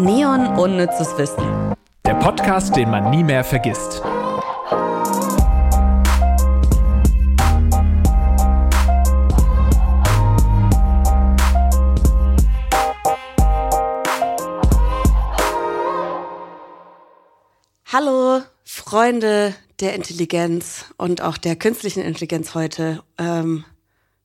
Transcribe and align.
Neon 0.00 0.58
Unnützes 0.58 1.16
Wissen. 1.18 1.76
Der 2.04 2.14
Podcast, 2.14 2.74
den 2.74 2.90
man 2.90 3.10
nie 3.10 3.22
mehr 3.22 3.44
vergisst. 3.44 4.02
Hallo, 17.86 18.42
Freunde 18.64 19.54
der 19.78 19.94
Intelligenz 19.94 20.86
und 20.96 21.22
auch 21.22 21.38
der 21.38 21.54
künstlichen 21.54 22.02
Intelligenz 22.02 22.56
heute. 22.56 23.04
Ähm, 23.16 23.64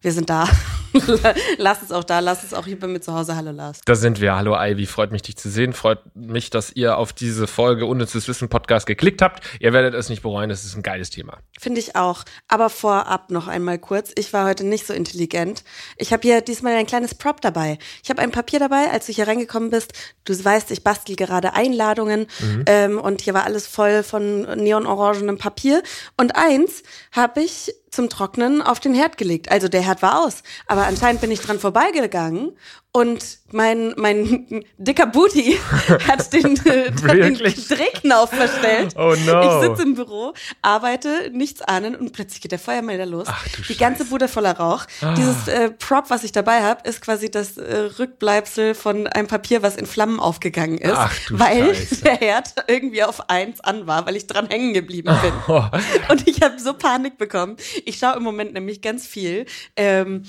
wir 0.02 0.14
sind 0.14 0.32
da. 0.32 0.48
lass 1.58 1.82
es 1.82 1.92
auch 1.92 2.04
da, 2.04 2.20
lass 2.20 2.44
es 2.44 2.54
auch 2.54 2.66
hier 2.66 2.80
bei 2.80 2.88
mir 2.88 3.02
zu 3.02 3.14
Hause. 3.14 3.36
Hallo 3.36 3.52
Lars. 3.52 3.82
Da 3.86 3.96
sind 3.96 4.22
wir. 4.22 4.36
Hallo 4.36 4.56
Ivy, 4.56 4.86
freut 4.86 5.12
mich 5.12 5.22
dich 5.22 5.38
zu 5.38 5.50
sehen. 5.50 5.74
Freut 5.74 6.00
mich, 6.16 6.50
dass 6.50 6.72
ihr 6.72 6.98
auf 6.98 7.14
diese 7.14 7.48
Folge 7.48 7.86
Unnützes 7.86 8.28
Wissen 8.28 8.50
Podcast 8.50 8.86
geklickt 8.86 9.22
habt. 9.22 9.44
Ihr 9.60 9.74
werdet 9.74 9.94
es 9.94 10.10
nicht 10.10 10.22
bereuen, 10.22 10.50
es 10.50 10.66
ist 10.66 10.76
ein 10.76 10.84
geiles 10.84 11.10
Thema. 11.10 11.38
Finde 11.60 11.80
ich 11.80 11.96
auch. 11.96 12.24
Aber 12.48 12.70
vorab 12.70 13.32
noch 13.32 13.48
einmal 13.48 13.80
kurz. 13.80 14.12
Ich 14.16 14.34
war 14.34 14.46
heute 14.46 14.66
nicht 14.66 14.88
so 14.88 14.94
intelligent. 14.94 15.64
Ich 15.98 16.14
habe 16.14 16.22
hier 16.22 16.42
diesmal 16.42 16.74
ein 16.76 16.88
kleines 16.88 17.16
Prop 17.16 17.42
dabei. 17.42 17.78
Ich 18.04 18.10
habe 18.10 18.22
ein 18.22 18.32
Papier 18.32 18.60
dabei, 18.60 18.90
als 18.92 19.06
du 19.06 19.14
hier 19.14 19.28
reingekommen 19.28 19.70
bist. 19.70 19.94
Du 20.26 20.34
weißt, 20.34 20.72
ich 20.72 20.84
bastel 20.84 21.16
gerade 21.16 21.54
Einladungen 21.54 22.28
mhm. 22.40 22.64
ähm, 22.66 23.00
und 23.00 23.22
hier 23.22 23.34
war 23.34 23.46
alles 23.46 23.68
voll 23.68 24.04
von 24.04 24.42
neonorangenem 24.42 25.38
Papier. 25.38 25.84
Und 26.18 26.36
eins 26.36 26.84
habe 27.12 27.42
ich 27.42 27.74
zum 27.92 28.10
Trocknen 28.10 28.62
auf 28.62 28.80
den 28.80 28.94
Herd 28.94 29.18
gelegt. 29.18 29.52
Also 29.52 29.68
der 29.68 29.82
Herd 29.82 30.02
war 30.02 30.26
aus. 30.26 30.44
Aber 30.68 30.86
anscheinend 30.86 31.22
bin 31.22 31.32
ich 31.32 31.40
dran 31.42 31.60
vorbeigegangen 31.60 32.52
und 32.92 33.40
mein, 33.52 33.94
mein 33.98 34.66
dicker 34.78 35.06
Booty 35.06 35.60
hat 36.08 36.34
den, 36.34 36.58
äh, 36.66 36.92
den 36.92 37.36
Drehknauf 37.36 38.32
verstellt. 38.32 38.96
Oh 38.98 39.14
no. 39.26 39.42
Ich 39.42 39.68
sitze 39.68 39.84
im 39.84 39.94
Büro, 39.94 40.34
arbeite, 40.64 41.30
nichts 41.32 41.62
ahnen 41.62 41.96
und 41.96 42.14
plötzlich 42.14 42.42
geht 42.42 42.52
der 42.52 42.60
Feuermelder 42.60 43.06
los. 43.06 43.28
Ach, 43.30 43.48
du 43.48 43.62
Die 43.62 43.78
ganze 43.78 44.06
Bude 44.06 44.28
voller 44.28 44.58
Rauch. 44.58 44.86
Ah. 45.02 45.14
Dieses 45.14 45.48
äh, 45.48 45.70
Prop, 45.70 46.10
was 46.10 46.24
ich 46.24 46.32
dabei 46.32 46.64
habe, 46.64 46.88
ist 46.88 47.02
quasi 47.02 47.30
das 47.30 47.58
äh, 47.58 47.90
Rückbleibsel 48.00 48.74
von 48.74 49.06
einem 49.08 49.28
Papier, 49.28 49.62
was 49.62 49.76
in 49.76 49.86
Flammen 49.86 50.20
aufgegangen 50.20 50.80
ist. 50.80 50.94
Ach, 50.96 51.14
du 51.28 51.40
weil 51.40 51.76
Scheiße. 51.76 52.04
der 52.04 52.16
Herd 52.18 52.54
irgendwie 52.68 53.04
auf 53.04 53.30
eins 53.30 53.60
an 53.62 53.86
war, 53.86 54.08
weil 54.08 54.16
ich 54.16 54.26
dran 54.26 54.48
hängen 54.48 54.74
geblieben 54.74 55.16
bin. 55.22 55.34
Oh. 55.48 55.64
Und 56.10 56.28
ich 56.28 56.42
habe 56.42 56.60
so 56.60 56.74
Panik 56.74 57.18
bekommen. 57.18 57.58
Ich 57.86 57.98
schaue 58.00 58.18
im 58.18 58.24
Moment 58.24 58.54
nämlich 58.54 58.82
ganz 58.82 59.06
viel. 59.06 59.46
Ähm, 59.76 60.24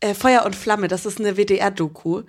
äh, 0.00 0.14
Feuer 0.14 0.44
und 0.44 0.56
Flamme, 0.56 0.88
das 0.88 1.06
ist 1.06 1.20
eine 1.20 1.36
WDR-Doku. 1.36 2.22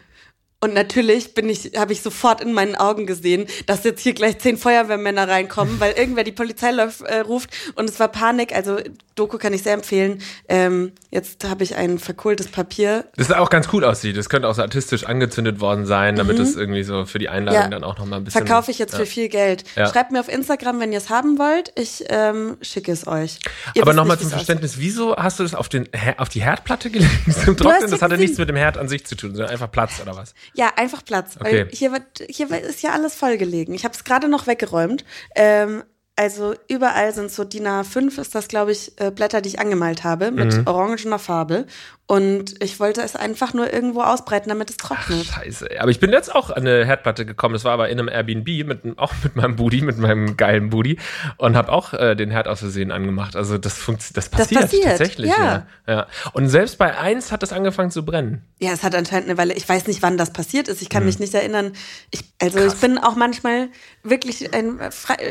Und 0.59 0.73
natürlich 0.73 1.35
bin 1.35 1.49
ich, 1.49 1.73
habe 1.77 1.93
ich 1.93 2.01
sofort 2.01 2.41
in 2.41 2.51
meinen 2.51 2.75
Augen 2.75 3.05
gesehen, 3.05 3.45
dass 3.67 3.83
jetzt 3.83 4.01
hier 4.01 4.13
gleich 4.13 4.39
zehn 4.39 4.57
Feuerwehrmänner 4.57 5.27
reinkommen, 5.27 5.79
weil 5.79 5.93
irgendwer 5.93 6.23
die 6.23 6.31
Polizei 6.31 6.71
läuft, 6.71 7.01
äh, 7.01 7.19
ruft 7.19 7.51
und 7.75 7.87
es 7.87 7.99
war 7.99 8.07
Panik. 8.07 8.55
Also 8.55 8.79
Doku 9.17 9.37
kann 9.37 9.53
ich 9.53 9.63
sehr 9.63 9.73
empfehlen. 9.73 10.21
Ähm, 10.47 10.93
jetzt 11.09 11.43
habe 11.43 11.63
ich 11.63 11.75
ein 11.75 11.99
verkohltes 11.99 12.47
Papier. 12.47 13.05
Das 13.15 13.31
auch 13.31 13.49
ganz 13.49 13.69
cool 13.73 13.83
aussieht. 13.83 14.15
Das 14.15 14.29
könnte 14.29 14.47
auch 14.47 14.55
so 14.55 14.61
artistisch 14.61 15.05
angezündet 15.05 15.59
worden 15.59 15.85
sein, 15.85 16.15
damit 16.15 16.37
mhm. 16.37 16.43
es 16.43 16.55
irgendwie 16.55 16.83
so 16.83 17.05
für 17.05 17.19
die 17.19 17.29
Einladung 17.29 17.61
ja. 17.61 17.67
dann 17.67 17.83
auch 17.83 17.97
nochmal 17.97 18.19
ein 18.19 18.23
bisschen. 18.23 18.45
Verkaufe 18.45 18.71
ich 18.71 18.79
jetzt 18.79 18.93
ja. 18.93 18.99
für 18.99 19.05
viel 19.05 19.29
Geld. 19.29 19.63
Ja. 19.75 19.87
Schreibt 19.87 20.11
mir 20.11 20.19
auf 20.19 20.29
Instagram, 20.29 20.79
wenn 20.79 20.91
ihr 20.91 20.99
es 20.99 21.09
haben 21.09 21.39
wollt. 21.39 21.71
Ich 21.75 22.05
ähm, 22.09 22.57
schicke 22.61 22.91
es 22.91 23.07
euch. 23.07 23.39
Ihr 23.73 23.81
Aber 23.81 23.93
nochmal 23.93 24.19
zum 24.19 24.29
Verständnis, 24.29 24.73
aussieht. 24.73 24.83
wieso 24.83 25.15
hast 25.15 25.39
du 25.39 25.43
das 25.43 25.55
auf, 25.55 25.67
den, 25.67 25.89
auf 26.17 26.29
die 26.29 26.41
Herdplatte 26.41 26.89
gelegt 26.89 27.33
zum 27.45 27.57
Trocknen? 27.57 27.89
Das 27.89 28.01
hatte 28.01 28.17
nichts 28.17 28.37
mit 28.37 28.49
dem 28.49 28.55
Herd 28.55 28.77
an 28.77 28.87
sich 28.87 29.05
zu 29.05 29.15
tun, 29.15 29.31
sondern 29.31 29.51
einfach 29.51 29.71
Platz 29.71 29.99
oder 30.01 30.15
was? 30.15 30.33
Ja, 30.53 30.71
einfach 30.75 31.03
Platz. 31.03 31.37
Okay. 31.39 31.65
Weil 31.65 31.69
hier, 31.71 31.91
wird, 31.91 32.03
hier 32.29 32.51
ist 32.51 32.83
ja 32.83 32.91
alles 32.91 33.15
vollgelegen. 33.15 33.73
Ich 33.73 33.83
habe 33.83 33.93
es 33.95 34.03
gerade 34.03 34.27
noch 34.27 34.47
weggeräumt. 34.47 35.03
Ähm, 35.35 35.83
also 36.17 36.55
überall 36.67 37.13
sind 37.13 37.31
so 37.31 37.43
DIN 37.43 37.67
A5 37.67 38.19
ist 38.19 38.33
das, 38.33 38.47
glaube 38.47 38.71
ich, 38.71 38.99
äh, 38.99 39.11
Blätter, 39.11 39.39
die 39.39 39.49
ich 39.49 39.59
angemalt 39.59 40.03
habe, 40.03 40.31
mit 40.31 40.57
mhm. 40.57 40.63
orangener 40.65 41.19
Farbe. 41.19 41.67
Und 42.09 42.63
ich 42.63 42.79
wollte 42.79 43.01
es 43.01 43.17
einfach 43.17 43.53
nur 43.53 43.71
irgendwo 43.71 44.01
ausbreiten, 44.01 44.47
damit 44.47 44.69
es 44.69 44.77
trocknet. 44.77 45.27
Ach, 45.29 45.43
scheiße. 45.43 45.67
Aber 45.79 45.91
ich 45.91 45.99
bin 45.99 46.13
jetzt 46.13 46.33
auch 46.33 46.49
an 46.49 46.65
eine 46.65 46.85
Herdplatte 46.85 47.25
gekommen. 47.25 47.51
Das 47.51 47.65
war 47.65 47.73
aber 47.73 47.89
in 47.89 47.99
einem 47.99 48.07
Airbnb, 48.07 48.65
mit, 48.65 48.97
auch 48.97 49.13
mit 49.23 49.35
meinem 49.35 49.57
Booty, 49.57 49.81
mit 49.81 49.97
meinem 49.97 50.37
geilen 50.37 50.69
Booty. 50.69 50.97
Und 51.35 51.57
habe 51.57 51.69
auch 51.69 51.93
äh, 51.93 52.15
den 52.15 52.31
Herd 52.31 52.47
aus 52.47 52.59
Versehen 52.59 52.93
angemacht. 52.93 53.35
Also 53.35 53.57
das, 53.57 53.77
funkt, 53.77 54.15
das, 54.15 54.29
passiert, 54.29 54.63
das 54.63 54.71
passiert 54.71 54.85
tatsächlich. 54.85 55.31
Ja. 55.31 55.65
ja. 55.85 55.93
ja. 55.93 56.07
Und 56.31 56.47
selbst 56.47 56.77
bei 56.77 56.97
eins 56.97 57.33
hat 57.33 57.43
das 57.43 57.51
angefangen 57.51 57.91
zu 57.91 58.05
brennen. 58.05 58.41
Ja, 58.59 58.71
es 58.71 58.83
hat 58.83 58.95
anscheinend 58.95 59.27
eine 59.27 59.37
Weile. 59.37 59.53
Ich 59.53 59.67
weiß 59.67 59.87
nicht, 59.87 60.01
wann 60.01 60.17
das 60.17 60.31
passiert 60.31 60.69
ist. 60.69 60.81
Ich 60.81 60.87
kann 60.87 61.03
mhm. 61.03 61.07
mich 61.07 61.19
nicht 61.19 61.33
erinnern. 61.33 61.73
Ich, 62.11 62.21
also 62.41 62.59
Krass. 62.59 62.73
ich 62.73 62.79
bin 62.79 62.97
auch 62.99 63.17
manchmal 63.17 63.67
wirklich, 64.03 64.53
ein, 64.53 64.79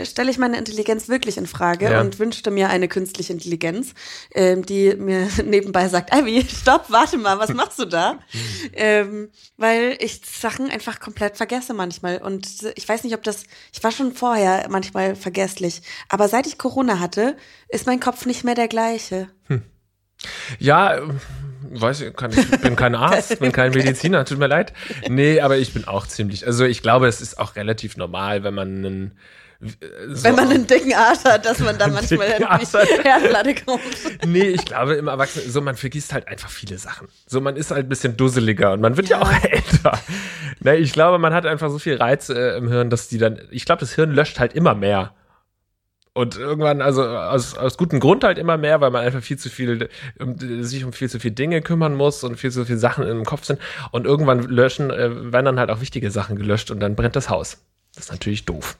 stelle 0.04 0.30
ich 0.30 0.36
meine 0.36 0.58
Intelligenz 0.58 1.08
wirklich 1.08 1.38
in 1.38 1.46
Frage 1.46 1.90
ja. 1.90 2.02
und 2.02 2.18
wünschte 2.18 2.50
mir 2.50 2.68
eine 2.68 2.88
künstliche 2.88 3.32
Intelligenz, 3.32 3.94
ähm, 4.34 4.66
die 4.66 4.94
mir 4.94 5.26
nebenbei 5.44 5.88
sagt, 5.88 6.14
Ivy, 6.14 6.44
stopp, 6.66 6.86
warte 6.88 7.16
mal, 7.16 7.38
was 7.38 7.54
machst 7.54 7.78
du 7.78 7.84
da? 7.84 8.18
ähm, 8.72 9.30
weil 9.56 9.96
ich 10.00 10.20
Sachen 10.24 10.68
einfach 10.68 10.98
komplett 10.98 11.36
vergesse 11.36 11.74
manchmal. 11.74 12.18
Und 12.18 12.48
ich 12.74 12.88
weiß 12.88 13.04
nicht, 13.04 13.14
ob 13.14 13.22
das, 13.22 13.44
ich 13.72 13.84
war 13.84 13.92
schon 13.92 14.12
vorher 14.12 14.66
manchmal 14.68 15.14
vergesslich, 15.14 15.82
aber 16.08 16.28
seit 16.28 16.48
ich 16.48 16.58
Corona 16.58 16.98
hatte, 16.98 17.36
ist 17.68 17.86
mein 17.86 18.00
Kopf 18.00 18.26
nicht 18.26 18.42
mehr 18.42 18.56
der 18.56 18.66
gleiche. 18.66 19.28
Hm. 19.46 19.62
Ja, 20.58 20.98
weiß 21.70 22.00
ich, 22.00 22.16
kann, 22.16 22.32
ich 22.32 22.50
bin 22.60 22.74
kein 22.74 22.94
Arzt, 22.96 23.38
bin 23.38 23.52
kein 23.52 23.70
Mediziner, 23.70 24.24
tut 24.24 24.38
mir 24.38 24.48
leid. 24.48 24.72
Nee, 25.08 25.40
aber 25.40 25.58
ich 25.58 25.72
bin 25.72 25.86
auch 25.86 26.08
ziemlich, 26.08 26.46
also 26.46 26.64
ich 26.64 26.82
glaube, 26.82 27.06
es 27.06 27.20
ist 27.20 27.38
auch 27.38 27.54
relativ 27.54 27.96
normal, 27.96 28.42
wenn 28.42 28.54
man 28.54 28.68
einen 28.78 29.18
so 29.60 30.24
Wenn 30.24 30.34
man 30.34 30.50
einen 30.50 30.66
dicken 30.66 30.92
Arsch 30.92 31.24
hat, 31.24 31.46
dass 31.46 31.60
man 31.60 31.78
da 31.78 31.88
manchmal 31.88 32.28
Herdplatte 32.28 33.54
kommt. 33.64 33.82
Nee, 34.26 34.48
ich 34.48 34.64
glaube 34.64 34.94
im 34.94 35.08
Erwachsenen, 35.08 35.50
so 35.50 35.60
man 35.60 35.76
vergisst 35.76 36.12
halt 36.12 36.28
einfach 36.28 36.50
viele 36.50 36.78
Sachen. 36.78 37.08
So 37.26 37.40
man 37.40 37.56
ist 37.56 37.70
halt 37.70 37.86
ein 37.86 37.88
bisschen 37.88 38.16
dusseliger 38.16 38.72
und 38.72 38.80
man 38.80 38.96
wird 38.96 39.08
ja, 39.08 39.18
ja 39.18 39.22
auch 39.22 39.44
älter. 39.50 39.98
Nee, 40.60 40.76
ich 40.76 40.92
glaube, 40.92 41.18
man 41.18 41.32
hat 41.32 41.46
einfach 41.46 41.70
so 41.70 41.78
viel 41.78 41.96
Reiz 41.96 42.28
äh, 42.28 42.56
im 42.56 42.68
Hirn, 42.68 42.90
dass 42.90 43.08
die 43.08 43.18
dann, 43.18 43.40
ich 43.50 43.64
glaube, 43.64 43.80
das 43.80 43.94
Hirn 43.94 44.10
löscht 44.10 44.38
halt 44.38 44.52
immer 44.52 44.74
mehr. 44.74 45.14
Und 46.12 46.38
irgendwann, 46.38 46.80
also 46.80 47.06
aus, 47.06 47.58
aus 47.58 47.76
gutem 47.76 48.00
Grund 48.00 48.24
halt 48.24 48.38
immer 48.38 48.56
mehr, 48.56 48.80
weil 48.80 48.90
man 48.90 49.04
einfach 49.04 49.20
viel 49.20 49.36
zu 49.36 49.50
viel, 49.50 49.90
um, 50.18 50.36
sich 50.64 50.82
um 50.84 50.94
viel 50.94 51.10
zu 51.10 51.20
viele 51.20 51.34
Dinge 51.34 51.60
kümmern 51.60 51.94
muss 51.94 52.24
und 52.24 52.36
viel 52.36 52.50
zu 52.50 52.64
viele 52.64 52.78
Sachen 52.78 53.06
im 53.06 53.24
Kopf 53.24 53.44
sind. 53.44 53.60
Und 53.92 54.06
irgendwann 54.06 54.42
löschen, 54.42 54.90
äh, 54.90 55.32
werden 55.32 55.44
dann 55.44 55.58
halt 55.58 55.70
auch 55.70 55.82
wichtige 55.82 56.10
Sachen 56.10 56.36
gelöscht 56.36 56.70
und 56.70 56.80
dann 56.80 56.96
brennt 56.96 57.16
das 57.16 57.28
Haus. 57.28 57.58
Das 57.94 58.04
ist 58.04 58.12
natürlich 58.12 58.46
doof. 58.46 58.78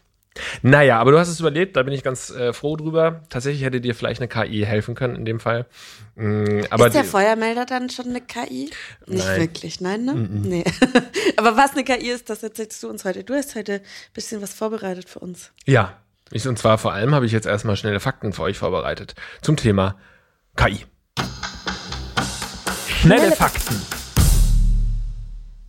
Naja, 0.63 0.99
aber 0.99 1.13
du 1.13 1.19
hast 1.19 1.29
es 1.29 1.41
überlebt, 1.41 1.77
da 1.77 1.83
bin 1.83 1.93
ich 1.93 2.03
ganz 2.03 2.31
äh, 2.31 2.53
froh 2.53 2.77
drüber. 2.77 3.23
Tatsächlich 3.29 3.65
hätte 3.65 3.81
dir 3.81 3.95
vielleicht 3.95 4.21
eine 4.21 4.29
KI 4.29 4.65
helfen 4.65 4.95
können 4.95 5.17
in 5.17 5.25
dem 5.25 5.41
Fall. 5.41 5.67
Mm, 6.15 6.61
aber 6.71 6.87
ist 6.87 6.95
der 6.95 7.05
Feuermelder 7.05 7.67
dann 7.67 7.91
schon 7.91 8.07
eine 8.07 8.21
KI? 8.21 8.71
Nicht 9.07 9.27
nein. 9.27 9.41
wirklich, 9.41 9.81
nein, 9.81 10.05
ne? 10.05 10.15
Mm 10.15 10.25
-mm. 10.25 10.49
Nee. 10.49 10.65
aber 11.37 11.57
was 11.57 11.73
eine 11.73 11.85
KI 11.85 12.11
ist, 12.11 12.31
das 12.31 12.43
erzählst 12.43 12.83
du 12.83 12.89
uns 12.89 13.05
heute. 13.05 13.25
Du 13.25 13.35
hast 13.35 13.55
heute 13.55 13.75
ein 13.75 13.81
bisschen 14.15 14.43
was 14.43 14.55
vorbereitet 14.55 15.09
für 15.09 15.19
uns. 15.19 15.53
Ja, 15.67 15.95
ich, 16.31 16.47
und 16.49 16.59
zwar 16.59 16.79
vor 16.79 16.93
allem 16.93 17.15
habe 17.15 17.27
ich 17.27 17.33
jetzt 17.33 17.47
erstmal 17.47 17.77
schnelle 17.77 18.01
Fakten 18.01 18.33
für 18.33 18.43
euch 18.43 18.59
vorbereitet 18.59 19.15
zum 19.43 19.57
Thema 19.57 19.97
KI. 20.57 20.87
Schnelle, 22.89 23.21
schnelle 23.21 23.37
Fakten. 23.37 24.06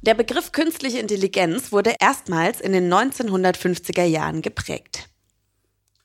Der 0.07 0.13
Begriff 0.13 0.53
künstliche 0.53 0.99
Intelligenz 0.99 1.73
wurde 1.73 1.93
erstmals 1.99 2.61
in 2.61 2.71
den 2.71 2.91
1950er 2.91 4.05
Jahren 4.05 4.41
geprägt. 4.41 5.09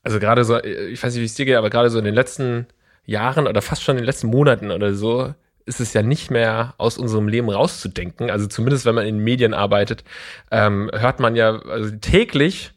Also 0.02 0.18
gerade 0.18 0.44
so, 0.44 0.60
ich 0.60 1.00
weiß 1.00 1.14
nicht, 1.14 1.20
wie 1.20 1.26
es 1.26 1.34
dir 1.34 1.44
geht, 1.44 1.54
aber 1.54 1.70
gerade 1.70 1.88
so 1.88 2.00
in 2.00 2.04
den 2.04 2.14
letzten 2.14 2.66
Jahren 3.04 3.46
oder 3.46 3.62
fast 3.62 3.84
schon 3.84 3.94
in 3.94 4.02
den 4.02 4.06
letzten 4.06 4.26
Monaten 4.26 4.72
oder 4.72 4.92
so 4.94 5.32
ist 5.66 5.78
es 5.78 5.92
ja 5.92 6.02
nicht 6.02 6.32
mehr 6.32 6.74
aus 6.78 6.98
unserem 6.98 7.28
Leben 7.28 7.48
rauszudenken. 7.48 8.28
Also 8.28 8.48
zumindest 8.48 8.86
wenn 8.86 8.96
man 8.96 9.06
in 9.06 9.18
Medien 9.18 9.54
arbeitet, 9.54 10.02
ähm, 10.50 10.90
hört 10.92 11.20
man 11.20 11.36
ja 11.36 11.62
also 11.62 11.94
täglich 11.94 12.72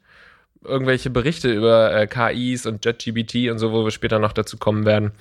irgendwelche 0.63 1.10
Berichte 1.10 1.51
über 1.51 1.92
äh, 1.92 2.06
KIs 2.06 2.68
und 2.68 2.86
JetGBT 2.86 3.50
und 3.50 3.57
so, 3.57 3.72
wo 3.72 3.83
wir 3.83 3.89
später 3.89 4.19
noch 4.19 4.33
dazu 4.33 4.57
kommen 4.57 4.86
werden. 4.86 5.12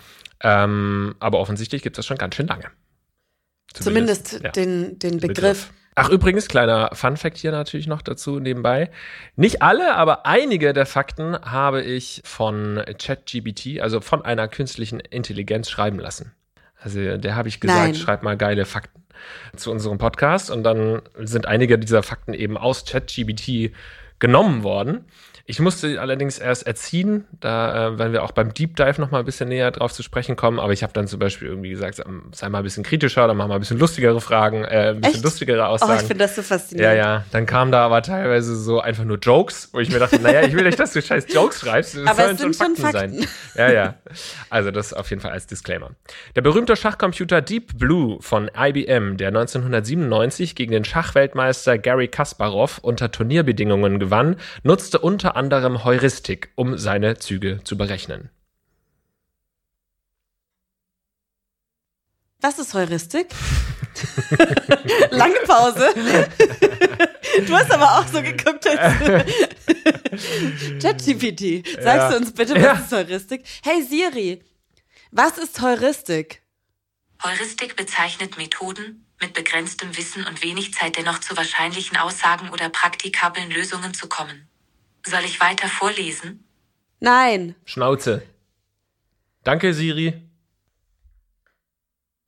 Ähm, 0.43 1.15
aber 1.19 1.39
offensichtlich 1.41 1.83
gibt 1.83 1.97
es 1.97 2.01
das 2.01 2.07
schon 2.07 2.19
ganz 2.19 2.35
schön 2.35 2.47
lange. 2.47 2.67
Zumindest, 3.73 4.29
Zumindest 4.29 4.45
ja, 4.45 4.51
den, 4.51 4.99
den 4.99 5.19
Begriff. 5.19 5.69
Begriff. 5.69 5.71
Ach, 5.97 6.09
übrigens, 6.09 6.49
kleiner 6.49 6.91
Fun-Fact 6.93 7.37
hier 7.37 7.53
natürlich 7.53 7.87
noch 7.87 8.03
dazu 8.03 8.41
nebenbei. 8.41 8.91
Nicht 9.37 9.63
alle, 9.63 9.95
aber 9.95 10.27
einige 10.27 10.73
der 10.73 10.87
Fakten 10.87 11.39
habe 11.41 11.83
ich 11.83 12.21
von 12.25 12.83
ChatGBT, 12.99 13.81
also 13.81 14.01
von 14.01 14.25
einer 14.25 14.49
künstlichen 14.49 14.99
Intelligenz 14.99 15.71
schreiben 15.71 16.01
lassen. 16.01 16.33
Also 16.81 17.17
der 17.17 17.37
habe 17.37 17.49
ich 17.49 17.61
gesagt, 17.61 17.81
Nein. 17.81 17.95
schreib 17.95 18.23
mal 18.25 18.37
geile 18.37 18.65
Fakten 18.65 19.03
zu 19.57 19.71
unserem 19.71 19.99
Podcast 19.99 20.51
und 20.51 20.65
dann 20.65 21.01
sind 21.19 21.47
einige 21.47 21.79
dieser 21.79 22.03
Fakten 22.03 22.35
eben 22.35 22.57
aus 22.57 22.85
ChatGBT 22.85 23.73
genommen 24.19 24.65
worden. 24.65 25.05
Ich 25.47 25.61
musste 25.61 26.01
allerdings 26.01 26.39
erst 26.39 26.67
erziehen, 26.67 27.27
da 27.39 27.89
äh, 27.89 27.99
werden 27.99 28.15
wir 28.15 28.23
auch 28.23 28.33
beim 28.33 28.55
Deep 28.55 28.77
Dive 28.77 28.99
noch 28.99 29.11
mal 29.11 29.19
ein 29.19 29.27
bisschen 29.27 29.51
näher 29.51 29.71
drauf 29.73 29.93
zu 29.93 30.03
sprechen 30.03 30.37
kommen. 30.37 30.59
Aber 30.59 30.73
ich 30.73 30.83
habe 30.83 30.95
dann 30.95 31.07
zum 31.07 31.19
Beispiel 31.19 31.49
irgendwie 31.49 31.69
gesagt, 31.69 32.03
sei 32.33 32.49
mal 32.49 32.59
ein 32.59 32.65
bisschen 32.65 32.83
kritischer, 32.83 33.27
dann 33.27 33.37
machen 33.37 33.51
wir 33.51 33.57
ein 33.57 33.61
bisschen 33.61 33.79
lustigere 33.79 34.23
Fragen, 34.23 34.65
äh, 34.65 34.93
ein 34.93 35.03
bisschen 35.03 35.17
Echt? 35.17 35.25
lustigere 35.25 35.69
Aussagen. 35.69 35.93
Oh, 35.93 35.97
ich 35.97 36.07
finde 36.07 36.25
das 36.25 36.37
so 36.37 36.43
faszinierend. 36.43 36.97
Ja, 36.97 36.99
ja. 36.99 37.25
Dann 37.31 37.45
kamen 37.45 37.73
da 37.73 37.85
aber 37.85 38.01
teilweise 38.01 38.57
so 38.57 38.81
einfach 38.81 39.05
nur 39.05 39.19
Jokes, 39.19 39.69
wo 39.73 39.81
ich 39.81 39.91
mir 39.91 39.99
dachte, 39.99 40.19
naja, 40.19 40.41
ich 40.43 40.55
will 40.55 40.65
nicht, 40.65 40.81
dass 40.81 40.95
du 40.95 41.03
scheiß 41.03 41.27
Jokes 41.35 41.61
schreibst. 41.61 41.95
Das 41.95 42.07
Aber 42.07 42.23
sollen 42.23 42.37
es 42.37 42.41
sind 42.41 42.57
schon 42.57 42.77
Fakten. 42.77 43.27
Ja, 43.55 43.71
ja. 43.71 43.95
Also 44.49 44.71
das 44.71 44.95
auf 44.95 45.11
jeden 45.11 45.21
Fall 45.21 45.33
als 45.33 45.47
Disclaimer. 45.47 45.91
Der 46.37 46.41
berühmte 46.41 46.75
Schachcomputer 46.75 47.43
Deep 47.43 47.79
Blue 47.79 48.17
von 48.23 48.51
IBM, 48.57 49.19
der 49.19 49.29
1997 49.29 50.55
gegen 50.55 50.73
den 50.73 50.87
Schachweltmeister 50.87 51.77
Gary 51.77 52.09
Kasparov 52.09 52.79
unter 52.79 53.11
Turnierbedingungen 53.11 53.99
gewann, 53.99 54.37
nutzte 54.63 54.99
unter 55.01 55.34
anderem 55.35 55.85
Heuristik, 55.85 56.51
um 56.55 56.79
seine 56.79 57.19
Züge 57.19 57.61
zu 57.65 57.77
berechnen. 57.77 58.31
Was 62.41 62.59
ist 62.59 62.75
Heuristik? 62.75 63.29
Lange 65.11 65.41
Pause. 65.47 65.95
Du 67.49 67.53
hast 67.53 67.69
aber 67.73 67.99
auch 67.99 68.07
so 68.07 68.23
geguckt, 68.23 68.65
als 68.65 68.79
ChatGPT. 70.81 71.67
Sagst 71.67 71.85
Ja. 71.85 72.11
du 72.11 72.17
uns 72.19 72.33
bitte, 72.33 72.55
was 72.55 72.63
Ja. 72.63 72.73
ist 72.75 72.93
Heuristik? 72.93 73.45
Hey 73.65 73.83
Siri, 73.83 74.41
was 75.11 75.37
ist 75.39 75.61
Heuristik? 75.61 76.43
Heuristik 77.25 77.75
bezeichnet 77.75 78.39
Methoden, 78.39 79.05
mit 79.21 79.33
begrenztem 79.35 79.97
Wissen 79.97 80.25
und 80.27 80.45
wenig 80.45 80.75
Zeit 80.75 80.97
dennoch 80.97 81.19
zu 81.19 81.37
wahrscheinlichen 81.37 81.97
Aussagen 81.97 82.51
oder 82.51 82.69
praktikablen 82.69 83.51
Lösungen 83.51 83.95
zu 83.95 84.09
kommen. 84.09 84.49
Soll 85.07 85.25
ich 85.25 85.41
weiter 85.41 85.69
vorlesen? 85.69 86.45
Nein. 87.01 87.55
Schnauze. 87.65 88.23
Danke, 89.43 89.75
Siri. 89.75 90.23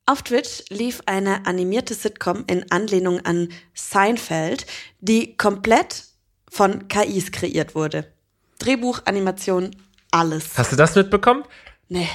Auf 0.05 0.21
Twitch 0.21 0.63
lief 0.69 1.01
eine 1.05 1.45
animierte 1.45 1.93
Sitcom 1.93 2.45
in 2.47 2.71
Anlehnung 2.71 3.19
an 3.25 3.49
Seinfeld, 3.73 4.65
die 4.99 5.35
komplett 5.35 6.05
von 6.49 6.87
KIs 6.87 7.31
kreiert 7.31 7.75
wurde. 7.75 8.11
Drehbuch, 8.59 9.01
Animation, 9.05 9.75
alles. 10.11 10.57
Hast 10.57 10.71
du 10.71 10.75
das 10.75 10.95
mitbekommen? 10.95 11.43
Nee. 11.89 12.07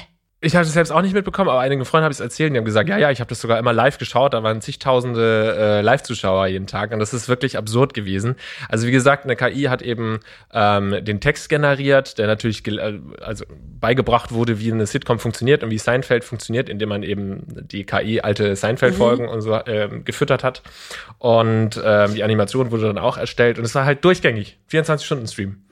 Ich 0.45 0.57
habe 0.57 0.67
es 0.67 0.73
selbst 0.73 0.91
auch 0.91 1.03
nicht 1.03 1.15
mitbekommen, 1.15 1.49
aber 1.49 1.61
einige 1.61 1.85
Freunde 1.85 2.07
haben 2.07 2.11
es 2.11 2.19
erzählt. 2.19 2.53
Die 2.53 2.59
haben 2.59 2.65
gesagt, 2.65 2.89
ja, 2.89 2.99
ja, 2.99 3.13
ich 3.13 3.21
habe 3.21 3.29
das 3.29 3.41
sogar 3.41 3.61
immer 3.61 3.73
live 3.73 3.99
geschaut. 3.99 4.35
Da 4.35 4.43
waren 4.43 4.61
zigtausende 4.61 5.57
äh, 5.57 5.81
Live-Zuschauer 5.83 6.49
jeden 6.49 6.67
Tag 6.67 6.91
und 6.91 6.99
das 6.99 7.15
ist 7.15 7.29
wirklich 7.29 7.57
absurd 7.57 7.95
gewesen. 7.95 8.35
Also 8.69 8.89
wie 8.89 8.91
gesagt, 8.91 9.23
eine 9.25 9.37
KI 9.37 9.65
hat 9.65 9.83
eben 9.83 10.19
ähm, 10.53 11.05
den 11.05 11.21
Text 11.21 11.49
generiert, 11.49 12.19
der 12.19 12.27
natürlich 12.27 12.67
äh, 12.67 12.99
also 13.21 13.45
beigebracht 13.81 14.33
wurde, 14.33 14.59
wie 14.59 14.73
eine 14.73 14.85
Sitcom 14.87 15.21
funktioniert 15.21 15.63
und 15.63 15.71
wie 15.71 15.79
Seinfeld 15.79 16.25
funktioniert, 16.25 16.69
indem 16.69 16.89
man 16.89 17.05
eben 17.05 17.45
die 17.47 17.85
KI 17.85 18.21
alte 18.21 18.57
Seinfeld-Folgen 18.57 19.29
und 19.29 19.43
so 19.43 19.57
ähm, 19.67 20.05
gefüttert 20.05 20.43
hat. 20.43 20.63
Und 21.19 21.81
ähm, 21.85 22.15
die 22.15 22.25
Animation 22.25 22.73
wurde 22.73 22.89
dann 22.89 22.99
auch 22.99 23.17
erstellt 23.17 23.61
und 23.61 23.65
es 23.65 23.77
war 23.77 23.85
halt 23.85 24.05
durchgängig, 24.05 24.59
24-Stunden-Stream. 24.73 25.59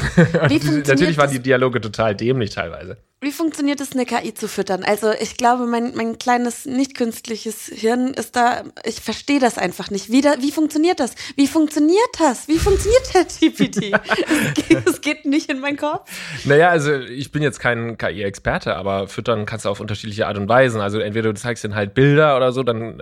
Die- 0.16 0.58
funktioniert 0.58 0.88
Natürlich 0.88 1.18
waren 1.18 1.30
die 1.30 1.40
Dialoge 1.40 1.80
total 1.80 2.14
dämlich 2.14 2.50
teilweise. 2.50 2.96
Wie 3.22 3.32
funktioniert 3.32 3.82
es, 3.82 3.92
eine 3.92 4.06
KI 4.06 4.32
zu 4.32 4.48
füttern? 4.48 4.82
Also 4.82 5.12
ich 5.12 5.36
glaube, 5.36 5.66
mein, 5.66 5.94
mein 5.94 6.18
kleines 6.18 6.64
nicht 6.64 6.96
künstliches 6.96 7.66
Hirn 7.66 8.14
ist 8.14 8.34
da, 8.34 8.62
ich 8.82 9.02
verstehe 9.02 9.38
das 9.38 9.58
einfach 9.58 9.90
nicht. 9.90 10.10
Wie, 10.10 10.22
da, 10.22 10.36
wie 10.40 10.50
funktioniert 10.50 11.00
das? 11.00 11.14
Wie 11.36 11.46
funktioniert 11.46 12.00
das? 12.18 12.48
Wie 12.48 12.58
funktioniert 12.58 13.02
der 13.12 13.24
GPT? 13.24 13.92
es, 14.56 14.66
geht, 14.66 14.88
es 14.88 15.00
geht 15.02 15.24
nicht 15.26 15.50
in 15.50 15.60
meinen 15.60 15.76
Kopf. 15.76 16.10
Naja, 16.46 16.70
also 16.70 16.94
ich 16.94 17.30
bin 17.30 17.42
jetzt 17.42 17.60
kein 17.60 17.98
KI-Experte, 17.98 18.74
aber 18.76 19.06
füttern 19.06 19.44
kannst 19.44 19.66
du 19.66 19.68
auf 19.68 19.80
unterschiedliche 19.80 20.26
Art 20.26 20.38
und 20.38 20.48
Weisen. 20.48 20.80
Also 20.80 20.98
entweder 20.98 21.30
du 21.30 21.38
zeigst 21.38 21.62
ihm 21.66 21.74
halt 21.74 21.92
Bilder 21.92 22.38
oder 22.38 22.52
so, 22.52 22.62
dann 22.62 23.00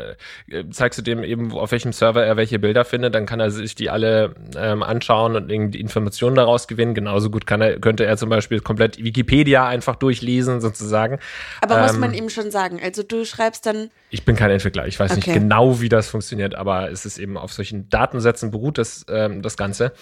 äh, 0.49 0.65
zeigst 0.73 0.99
du 0.99 1.03
dem 1.05 1.23
eben, 1.23 1.53
auf 1.53 1.71
welchem 1.71 1.93
Server 1.93 2.25
er 2.25 2.37
welche 2.37 2.59
Bilder 2.59 2.85
findet, 2.85 3.15
dann 3.15 3.25
kann 3.25 3.39
er 3.39 3.53
sich 3.53 3.77
die 3.77 3.89
alle 3.89 4.35
ähm, 4.57 4.83
anschauen 4.83 5.37
und 5.37 5.49
irgendwie 5.49 5.79
Informationen 5.79 6.35
daraus 6.39 6.67
gewinnen. 6.69 6.95
Genauso 6.95 7.29
gut 7.31 7.47
kann 7.47 7.61
er, 7.61 7.79
könnte 7.79 8.07
er 8.07 8.17
zum 8.17 8.31
Beispiel 8.31 8.61
komplett 8.61 8.97
Wikipedia 9.05 9.67
einfach 9.69 9.97
durchlesen, 9.97 10.61
sozusagen. 10.63 11.19
Aber 11.61 11.83
muss 11.83 11.95
Ähm, 11.95 12.01
man 12.01 12.15
ihm 12.15 12.31
schon 12.31 12.51
sagen. 12.51 12.81
Also 12.83 13.03
du 13.03 13.27
schreibst 13.27 13.67
dann, 13.67 13.91
Ich 14.11 14.25
bin 14.25 14.37
kein 14.37 14.51
Entwickler, 14.51 14.87
ich 14.87 14.99
weiß 14.99 15.11
Okay. 15.11 15.21
nicht 15.21 15.33
genau, 15.35 15.81
wie 15.83 15.91
das 15.91 16.09
funktioniert, 16.09 16.55
aber 16.55 16.91
es 16.91 17.05
ist 17.05 17.19
eben 17.19 17.37
auf 17.37 17.53
solchen 17.53 17.91
Datensätzen 17.91 18.51
beruht 18.51 18.79
das, 18.79 19.05
ähm, 19.11 19.43
das 19.43 19.57
Ganze. 19.59 19.93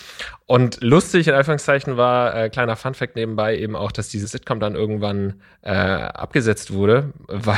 Und 0.46 0.78
lustig 0.82 1.26
in 1.26 1.34
Anführungszeichen 1.34 1.96
war, 1.96 2.34
äh, 2.36 2.50
kleiner 2.50 2.76
Funfact 2.76 3.16
nebenbei, 3.16 3.56
eben 3.58 3.74
auch, 3.74 3.90
dass 3.90 4.08
diese 4.08 4.28
Sitcom 4.28 4.60
dann 4.60 4.76
irgendwann 4.76 5.40
äh, 5.62 5.72
abgesetzt 5.72 6.72
wurde, 6.72 7.12
weil 7.26 7.56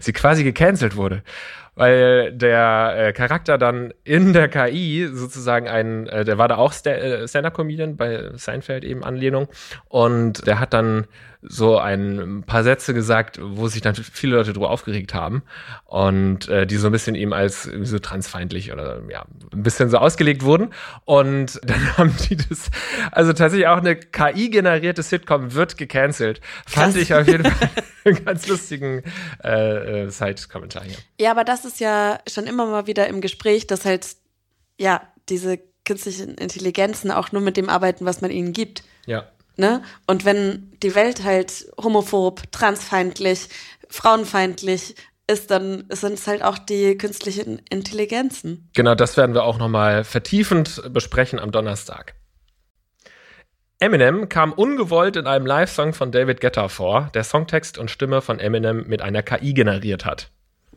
sie 0.00 0.12
quasi 0.12 0.42
gecancelt 0.42 0.96
wurde. 0.96 1.22
Weil 1.78 2.32
der 2.32 2.94
äh, 2.96 3.12
Charakter 3.12 3.56
dann 3.56 3.94
in 4.02 4.32
der 4.32 4.48
KI 4.48 5.08
sozusagen 5.12 5.68
ein, 5.68 6.08
äh, 6.08 6.24
der 6.24 6.36
war 6.36 6.48
da 6.48 6.56
auch 6.56 6.72
Sta- 6.72 6.90
äh, 6.90 7.28
Stand-Up-Comedian 7.28 7.96
bei 7.96 8.30
Seinfeld 8.34 8.82
eben 8.82 9.04
Anlehnung. 9.04 9.46
Und 9.86 10.44
der 10.46 10.58
hat 10.58 10.72
dann 10.74 11.06
so 11.40 11.78
ein 11.78 12.42
paar 12.44 12.64
Sätze 12.64 12.94
gesagt, 12.94 13.38
wo 13.40 13.68
sich 13.68 13.80
dann 13.80 13.94
viele 13.94 14.36
Leute 14.36 14.52
drüber 14.52 14.70
aufgeregt 14.70 15.14
haben 15.14 15.42
und 15.84 16.48
äh, 16.48 16.66
die 16.66 16.76
so 16.76 16.88
ein 16.88 16.92
bisschen 16.92 17.14
ihm 17.14 17.32
als 17.32 17.62
so 17.62 17.98
transfeindlich 18.00 18.72
oder 18.72 19.00
ja, 19.08 19.24
ein 19.52 19.62
bisschen 19.62 19.88
so 19.88 19.98
ausgelegt 19.98 20.42
wurden. 20.42 20.70
Und 21.04 21.60
dann 21.64 21.96
haben 21.96 22.14
die 22.28 22.36
das, 22.36 22.70
also 23.12 23.32
tatsächlich 23.32 23.68
auch 23.68 23.78
eine 23.78 23.94
KI-generierte 23.96 25.02
Sitcom 25.02 25.54
wird 25.54 25.78
gecancelt. 25.78 26.40
Fand 26.66 26.96
ich 26.96 27.14
auf 27.14 27.26
jeden 27.28 27.44
Fall 27.50 27.70
einen 28.04 28.24
ganz 28.24 28.48
lustigen 28.48 29.04
äh, 29.44 30.04
äh, 30.04 30.10
Side-Kommentar 30.10 30.84
hier. 30.84 30.96
ja, 31.20 31.30
aber 31.30 31.44
das 31.44 31.64
ist 31.64 31.78
ja 31.78 32.18
schon 32.28 32.46
immer 32.46 32.66
mal 32.66 32.86
wieder 32.88 33.06
im 33.06 33.20
Gespräch, 33.20 33.66
dass 33.68 33.84
halt, 33.84 34.16
ja, 34.76 35.02
diese 35.28 35.60
künstlichen 35.84 36.34
Intelligenzen 36.34 37.10
auch 37.10 37.32
nur 37.32 37.42
mit 37.42 37.56
dem 37.56 37.68
arbeiten, 37.68 38.04
was 38.04 38.20
man 38.20 38.30
ihnen 38.30 38.52
gibt. 38.52 38.82
Ja. 39.06 39.28
Ne? 39.58 39.82
Und 40.06 40.24
wenn 40.24 40.72
die 40.82 40.94
Welt 40.94 41.24
halt 41.24 41.66
homophob, 41.76 42.50
transfeindlich, 42.52 43.48
frauenfeindlich 43.90 44.94
ist, 45.26 45.50
dann 45.50 45.84
sind 45.90 46.14
es 46.14 46.26
halt 46.28 46.42
auch 46.44 46.58
die 46.58 46.96
künstlichen 46.96 47.60
Intelligenzen. 47.68 48.70
Genau, 48.74 48.94
das 48.94 49.16
werden 49.16 49.34
wir 49.34 49.42
auch 49.42 49.58
nochmal 49.58 50.04
vertiefend 50.04 50.80
besprechen 50.92 51.40
am 51.40 51.50
Donnerstag. 51.50 52.14
Eminem 53.80 54.28
kam 54.28 54.52
ungewollt 54.52 55.16
in 55.16 55.26
einem 55.26 55.46
Live-Song 55.46 55.92
von 55.92 56.12
David 56.12 56.40
Guetta 56.40 56.68
vor, 56.68 57.10
der 57.14 57.24
Songtext 57.24 57.78
und 57.78 57.90
Stimme 57.90 58.22
von 58.22 58.38
Eminem 58.38 58.84
mit 58.86 59.02
einer 59.02 59.22
KI 59.22 59.54
generiert 59.54 60.04
hat. 60.04 60.30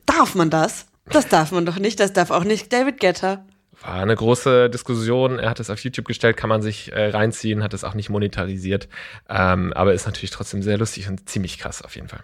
Darf 0.08 0.34
man 0.34 0.50
das? 0.50 0.88
Das 1.06 1.28
darf 1.28 1.52
man 1.52 1.66
doch 1.66 1.78
nicht. 1.78 2.00
Das 2.00 2.14
darf 2.14 2.32
auch 2.32 2.44
nicht 2.44 2.74
David 2.74 3.00
Guetta. 3.00 3.46
War 3.82 3.96
eine 3.96 4.16
große 4.16 4.70
Diskussion. 4.70 5.40
Er 5.40 5.50
hat 5.50 5.60
es 5.60 5.70
auf 5.70 5.84
YouTube 5.84 6.06
gestellt, 6.06 6.38
kann 6.38 6.50
man 6.50 6.62
sich 6.62 6.92
äh, 6.92 7.10
reinziehen, 7.10 7.64
hat 7.64 7.74
es 7.74 7.84
auch 7.84 7.96
nicht 7.96 8.10
monetarisiert. 8.10 8.88
Ähm, 9.28 9.74
aber 9.74 9.94
ist 9.94 10.06
natürlich 10.06 10.32
trotzdem 10.32 10.62
sehr 10.62 10.78
lustig 10.78 11.08
und 11.08 11.28
ziemlich 11.28 11.58
krass 11.58 11.82
auf 11.82 11.96
jeden 11.96 12.08
Fall. 12.08 12.24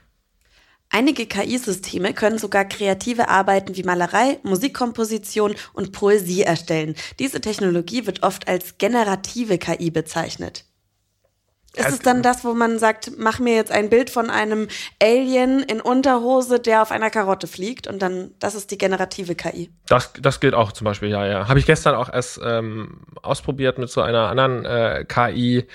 Einige 0.90 1.26
KI-Systeme 1.26 2.14
können 2.14 2.38
sogar 2.38 2.64
kreative 2.64 3.28
Arbeiten 3.28 3.76
wie 3.76 3.84
Malerei, 3.84 4.40
Musikkomposition 4.44 5.56
und 5.74 5.92
Poesie 5.92 6.44
erstellen. 6.44 6.96
Diese 7.20 7.42
Technologie 7.42 8.06
wird 8.06 8.24
oft 8.24 8.48
als 8.48 8.78
generative 8.78 9.58
KI 9.58 9.92
bezeichnet. 9.92 10.64
Ist 11.78 11.90
es 11.90 12.00
dann 12.00 12.22
das, 12.24 12.44
wo 12.44 12.54
man 12.54 12.80
sagt, 12.80 13.12
mach 13.18 13.40
mir 13.40 13.56
jetzt 13.56 13.72
ein 13.72 13.90
Bild 13.90 14.10
von 14.10 14.30
einem 14.30 14.68
Alien 15.02 15.62
in 15.62 15.82
Unterhose, 15.82 16.60
der 16.60 16.82
auf 16.82 16.92
einer 16.92 17.10
Karotte 17.10 17.48
fliegt 17.48 17.88
und 17.88 18.02
dann, 18.02 18.32
das 18.40 18.56
ist 18.56 18.72
die 18.72 18.78
generative 18.78 19.36
KI. 19.36 19.70
Das, 19.88 20.12
das 20.20 20.40
gilt 20.40 20.54
auch 20.54 20.72
zum 20.72 20.86
Beispiel, 20.86 21.10
ja, 21.10 21.26
ja. 21.26 21.48
Habe 21.48 21.60
ich 21.60 21.66
gestern 21.66 21.96
auch 21.96 22.12
erst 22.12 22.40
ähm, 22.44 23.02
ausprobiert 23.22 23.78
mit 23.78 23.90
so 23.90 24.02
einer 24.02 24.28
anderen 24.28 24.66
äh, 24.66 25.06
KI, 25.08 25.68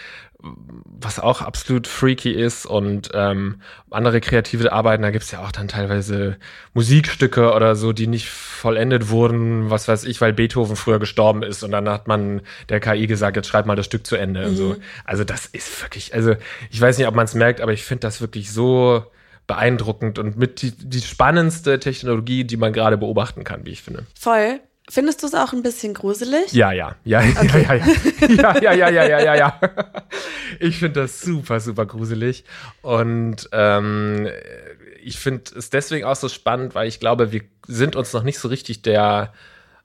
was 0.42 1.18
auch 1.18 1.40
absolut 1.40 1.86
freaky 1.86 2.32
ist 2.32 2.66
und 2.66 3.10
ähm, 3.14 3.60
andere 3.90 4.20
kreative 4.20 4.72
Arbeiten, 4.72 5.02
da 5.02 5.10
gibt's 5.10 5.30
ja 5.30 5.40
auch 5.40 5.52
dann 5.52 5.68
teilweise 5.68 6.36
Musikstücke 6.74 7.52
oder 7.52 7.76
so, 7.76 7.92
die 7.92 8.06
nicht 8.06 8.28
vollendet 8.28 9.08
wurden, 9.08 9.70
was 9.70 9.88
weiß 9.88 10.04
ich, 10.04 10.20
weil 10.20 10.32
Beethoven 10.32 10.76
früher 10.76 10.98
gestorben 10.98 11.42
ist 11.42 11.62
und 11.62 11.70
dann 11.70 11.88
hat 11.88 12.08
man 12.08 12.42
der 12.68 12.80
KI 12.80 13.06
gesagt, 13.06 13.36
jetzt 13.36 13.48
schreib 13.48 13.66
mal 13.66 13.76
das 13.76 13.86
Stück 13.86 14.06
zu 14.06 14.16
Ende. 14.16 14.46
und 14.48 14.56
So. 14.56 14.76
Also 15.04 15.24
das 15.24 15.46
ist 15.46 15.82
wirklich, 15.82 16.14
also 16.14 16.34
ich 16.70 16.80
weiß 16.80 16.98
nicht, 16.98 17.06
ob 17.06 17.14
man 17.14 17.24
es 17.24 17.34
merkt, 17.34 17.60
aber 17.60 17.72
ich 17.72 17.84
finde 17.84 18.00
das 18.00 18.20
wirklich 18.20 18.52
so 18.52 19.04
beeindruckend 19.46 20.18
und 20.18 20.36
mit 20.36 20.62
die, 20.62 20.72
die 20.72 21.00
spannendste 21.00 21.78
Technologie, 21.78 22.44
die 22.44 22.56
man 22.56 22.72
gerade 22.72 22.96
beobachten 22.96 23.44
kann, 23.44 23.66
wie 23.66 23.70
ich 23.70 23.82
finde. 23.82 24.06
Voll. 24.18 24.60
Findest 24.92 25.22
du 25.22 25.26
es 25.26 25.32
auch 25.32 25.54
ein 25.54 25.62
bisschen 25.62 25.94
gruselig? 25.94 26.52
Ja, 26.52 26.70
ja, 26.70 26.96
ja, 27.04 27.20
okay. 27.20 27.82
ja, 28.36 28.58
ja, 28.58 28.74
ja, 28.74 28.74
ja, 28.74 28.90
ja, 28.90 29.04
ja, 29.06 29.20
ja, 29.20 29.34
ja. 29.34 29.60
Ich 30.60 30.80
finde 30.80 31.00
das 31.00 31.22
super, 31.22 31.60
super 31.60 31.86
gruselig 31.86 32.44
und 32.82 33.48
ähm, 33.52 34.28
ich 35.02 35.18
finde 35.18 35.44
es 35.56 35.70
deswegen 35.70 36.04
auch 36.04 36.14
so 36.14 36.28
spannend, 36.28 36.74
weil 36.74 36.88
ich 36.88 37.00
glaube, 37.00 37.32
wir 37.32 37.40
sind 37.66 37.96
uns 37.96 38.12
noch 38.12 38.22
nicht 38.22 38.38
so 38.38 38.48
richtig 38.48 38.82
der 38.82 39.32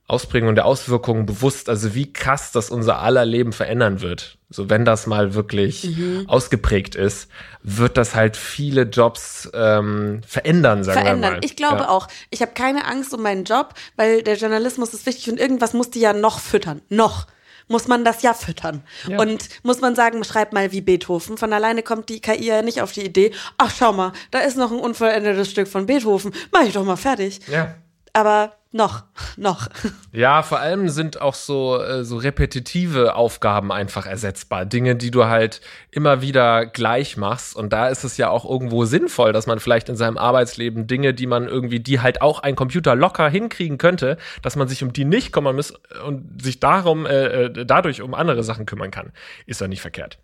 Ausprägung 0.08 0.56
der 0.56 0.66
Auswirkungen 0.66 1.26
bewusst, 1.26 1.68
also 1.68 1.94
wie 1.94 2.14
krass 2.14 2.54
das 2.54 2.70
unser 2.70 3.00
aller 3.00 3.26
Leben 3.26 3.52
verändern 3.52 4.00
wird. 4.02 4.38
So 4.50 4.70
wenn 4.70 4.86
das 4.86 5.06
mal 5.06 5.34
wirklich 5.34 5.84
Mhm. 5.84 6.24
ausgeprägt 6.30 6.96
ist, 6.96 7.28
wird 7.62 7.98
das 7.98 8.16
halt 8.16 8.38
viele 8.38 8.84
Jobs 8.84 9.50
ähm, 9.54 10.22
verändern, 10.26 10.86
sagen 10.86 11.00
wir 11.00 11.04
verändern. 11.04 11.34
mal. 11.34 11.40
Ich 11.46 11.58
glaube 11.58 11.82
ja. 11.82 11.90
auch. 11.90 12.08
Ich 12.30 12.42
habe 12.42 12.54
keine 12.54 12.86
Angst 12.86 13.14
um 13.14 13.22
meinen 13.22 13.44
Job, 13.44 13.74
weil 13.98 14.24
der 14.24 14.38
Journalismus 14.38 14.94
ist 14.94 15.06
wichtig 15.06 15.30
und 15.30 15.40
irgendwas 15.40 15.74
muss 15.74 15.90
die 15.90 16.00
ja 16.00 16.14
noch 16.14 16.40
füttern. 16.40 16.82
Noch 16.88 17.28
muss 17.68 17.90
man 17.90 18.06
das 18.06 18.22
ja 18.22 18.34
füttern. 18.34 18.84
Ja. 19.10 19.20
Und 19.20 19.50
muss 19.64 19.82
man 19.82 19.94
sagen, 19.94 20.24
schreib 20.24 20.54
mal 20.54 20.72
wie 20.72 20.80
Beethoven. 20.80 21.38
Von 21.38 21.52
alleine 21.52 21.84
kommt 21.84 22.08
die 22.08 22.22
KI 22.22 22.46
ja 22.46 22.62
nicht 22.62 22.82
auf 22.82 22.94
die 22.94 23.04
Idee, 23.06 23.34
ach 23.58 23.74
schau 23.78 23.92
mal, 23.92 24.14
da 24.32 24.40
ist 24.40 24.56
noch 24.56 24.72
ein 24.72 24.80
unvollendetes 24.80 25.52
Stück 25.52 25.68
von 25.68 25.86
Beethoven. 25.86 26.32
Mach 26.54 26.62
ich 26.64 26.72
doch 26.72 26.86
mal 26.86 26.96
fertig. 26.96 27.42
Ja. 27.52 27.76
Aber 28.14 28.54
noch, 28.72 29.04
noch. 29.38 29.68
Ja, 30.12 30.44
vor 30.44 30.60
allem 30.60 30.90
sind 30.90 31.22
auch 31.22 31.34
so, 31.34 31.82
äh, 31.82 32.04
so 32.04 32.18
repetitive 32.18 33.16
Aufgaben 33.16 33.72
einfach 33.72 34.06
ersetzbar. 34.06 34.66
Dinge, 34.66 34.96
die 34.96 35.12
du 35.12 35.26
halt 35.26 35.62
immer 35.92 36.22
wieder 36.22 36.66
gleich 36.66 37.18
machst. 37.18 37.56
Und 37.56 37.72
da 37.72 37.88
ist 37.88 38.04
es 38.04 38.18
ja 38.18 38.30
auch 38.30 38.50
irgendwo 38.50 38.86
sinnvoll, 38.86 39.32
dass 39.32 39.48
man 39.48 39.60
vielleicht 39.60 39.90
in 39.90 39.96
seinem 39.96 40.18
Arbeitsleben 40.18 40.88
Dinge, 40.88 41.14
die 41.14 41.28
man 41.28 41.48
irgendwie, 41.48 41.80
die 41.80 42.02
halt 42.02 42.22
auch 42.22 42.40
ein 42.40 42.56
Computer 42.56 42.96
locker 42.96 43.30
hinkriegen 43.30 43.78
könnte, 43.78 44.18
dass 44.42 44.56
man 44.56 44.68
sich 44.68 44.84
um 44.84 44.92
die 44.92 45.06
nicht 45.06 45.32
kümmern 45.32 45.56
muss 45.56 45.74
und 46.06 46.42
sich 46.42 46.60
darum, 46.60 47.06
äh, 47.06 47.46
äh, 47.46 47.66
dadurch 47.66 48.02
um 48.02 48.14
andere 48.14 48.44
Sachen 48.44 48.66
kümmern 48.66 48.92
kann. 48.92 49.14
Ist 49.46 49.62
doch 49.62 49.68
nicht 49.68 49.82
verkehrt. 49.82 50.20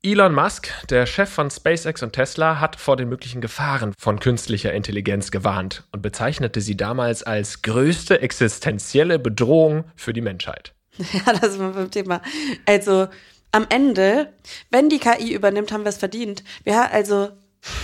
Elon 0.00 0.32
Musk, 0.32 0.68
der 0.90 1.06
Chef 1.06 1.28
von 1.28 1.50
SpaceX 1.50 2.04
und 2.04 2.12
Tesla, 2.12 2.60
hat 2.60 2.76
vor 2.76 2.96
den 2.96 3.08
möglichen 3.08 3.40
Gefahren 3.40 3.94
von 3.98 4.20
künstlicher 4.20 4.72
Intelligenz 4.72 5.32
gewarnt 5.32 5.82
und 5.90 6.02
bezeichnete 6.02 6.60
sie 6.60 6.76
damals 6.76 7.24
als 7.24 7.62
größte 7.62 8.20
existenzielle 8.20 9.18
Bedrohung 9.18 9.84
für 9.96 10.12
die 10.12 10.20
Menschheit. 10.20 10.72
Ja, 11.12 11.32
das 11.32 11.52
ist 11.52 11.58
beim 11.58 11.90
Thema. 11.90 12.20
Also 12.64 13.08
am 13.50 13.66
Ende, 13.70 14.32
wenn 14.70 14.88
die 14.88 14.98
KI 14.98 15.32
übernimmt, 15.32 15.72
haben 15.72 15.84
wir 15.84 15.90
es 15.90 15.98
verdient. 15.98 16.44
Wir, 16.62 16.92
also 16.92 17.30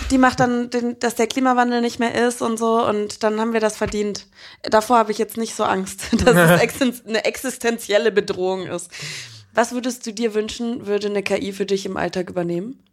die 0.09 0.17
macht 0.17 0.39
dann, 0.39 0.69
den, 0.69 0.99
dass 0.99 1.15
der 1.15 1.27
Klimawandel 1.27 1.81
nicht 1.81 1.99
mehr 1.99 2.27
ist 2.27 2.41
und 2.41 2.57
so 2.57 2.85
und 2.85 3.23
dann 3.23 3.39
haben 3.41 3.51
wir 3.51 3.59
das 3.59 3.75
verdient. 3.75 4.27
Davor 4.63 4.97
habe 4.97 5.11
ich 5.11 5.17
jetzt 5.17 5.35
nicht 5.35 5.53
so 5.53 5.65
Angst, 5.65 6.07
dass 6.25 6.61
es 6.61 7.05
eine 7.07 7.25
existenzielle 7.25 8.11
Bedrohung 8.11 8.67
ist. 8.67 8.89
Was 9.55 9.71
würdest 9.71 10.05
du 10.05 10.13
dir 10.13 10.33
wünschen, 10.33 10.85
würde 10.85 11.07
eine 11.07 11.23
KI 11.23 11.53
für 11.53 11.65
dich 11.65 11.85
im 11.85 11.97
Alltag 11.97 12.29
übernehmen? 12.29 12.83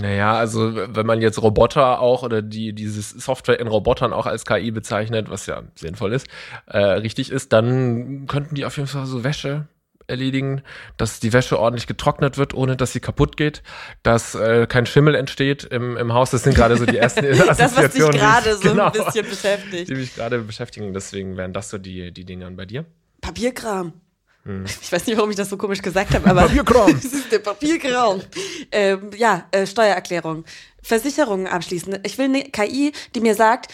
Naja, 0.00 0.34
also 0.34 0.76
wenn 0.76 1.06
man 1.06 1.20
jetzt 1.20 1.42
Roboter 1.42 2.00
auch 2.00 2.22
oder 2.22 2.40
die 2.40 2.72
dieses 2.72 3.10
Software 3.10 3.58
in 3.58 3.66
Robotern 3.66 4.12
auch 4.12 4.26
als 4.26 4.46
KI 4.46 4.70
bezeichnet, 4.70 5.28
was 5.28 5.46
ja 5.46 5.64
sinnvoll 5.74 6.12
ist, 6.12 6.28
äh, 6.66 6.78
richtig 6.78 7.32
ist, 7.32 7.52
dann 7.52 8.26
könnten 8.28 8.54
die 8.54 8.64
auf 8.64 8.76
jeden 8.76 8.88
Fall 8.88 9.06
so 9.06 9.24
Wäsche 9.24 9.66
erledigen, 10.06 10.62
dass 10.96 11.18
die 11.18 11.32
Wäsche 11.32 11.58
ordentlich 11.58 11.88
getrocknet 11.88 12.38
wird, 12.38 12.54
ohne 12.54 12.76
dass 12.76 12.92
sie 12.92 13.00
kaputt 13.00 13.36
geht, 13.36 13.62
dass 14.04 14.36
äh, 14.36 14.66
kein 14.68 14.86
Schimmel 14.86 15.16
entsteht 15.16 15.64
im, 15.64 15.96
im 15.96 16.14
Haus. 16.14 16.30
Das 16.30 16.44
sind 16.44 16.54
gerade 16.54 16.76
so 16.76 16.86
die 16.86 16.96
ersten 16.96 17.24
Das, 17.38 17.38
was 17.48 17.56
dich 17.58 17.66
Assoziationen, 17.66 18.18
gerade 18.18 18.54
so 18.54 18.70
genau, 18.70 18.86
ein 18.86 18.92
bisschen 18.92 19.28
beschäftigt. 19.28 19.88
die 19.90 19.94
mich 19.94 20.14
gerade 20.14 20.38
beschäftigen. 20.38 20.94
Deswegen 20.94 21.36
wären 21.36 21.52
das 21.52 21.70
so 21.70 21.78
die, 21.78 22.12
die 22.12 22.24
Dinge. 22.24 22.48
Bei 22.52 22.64
dir? 22.64 22.86
Papierkram. 23.20 23.92
Ich 24.82 24.92
weiß 24.92 25.06
nicht, 25.06 25.16
warum 25.16 25.30
ich 25.30 25.36
das 25.36 25.50
so 25.50 25.56
komisch 25.56 25.82
gesagt 25.82 26.14
habe, 26.14 26.28
aber 26.28 26.42
Papierkram. 26.42 26.92
das 27.02 27.12
ist 27.12 27.30
der 27.30 27.38
Papierkram. 27.40 28.22
ähm, 28.72 29.10
ja, 29.16 29.46
äh, 29.50 29.66
Steuererklärung, 29.66 30.44
Versicherungen 30.82 31.46
abschließen. 31.46 31.98
Ich 32.04 32.18
will 32.18 32.26
eine 32.26 32.44
KI, 32.44 32.92
die 33.14 33.20
mir 33.20 33.34
sagt, 33.34 33.72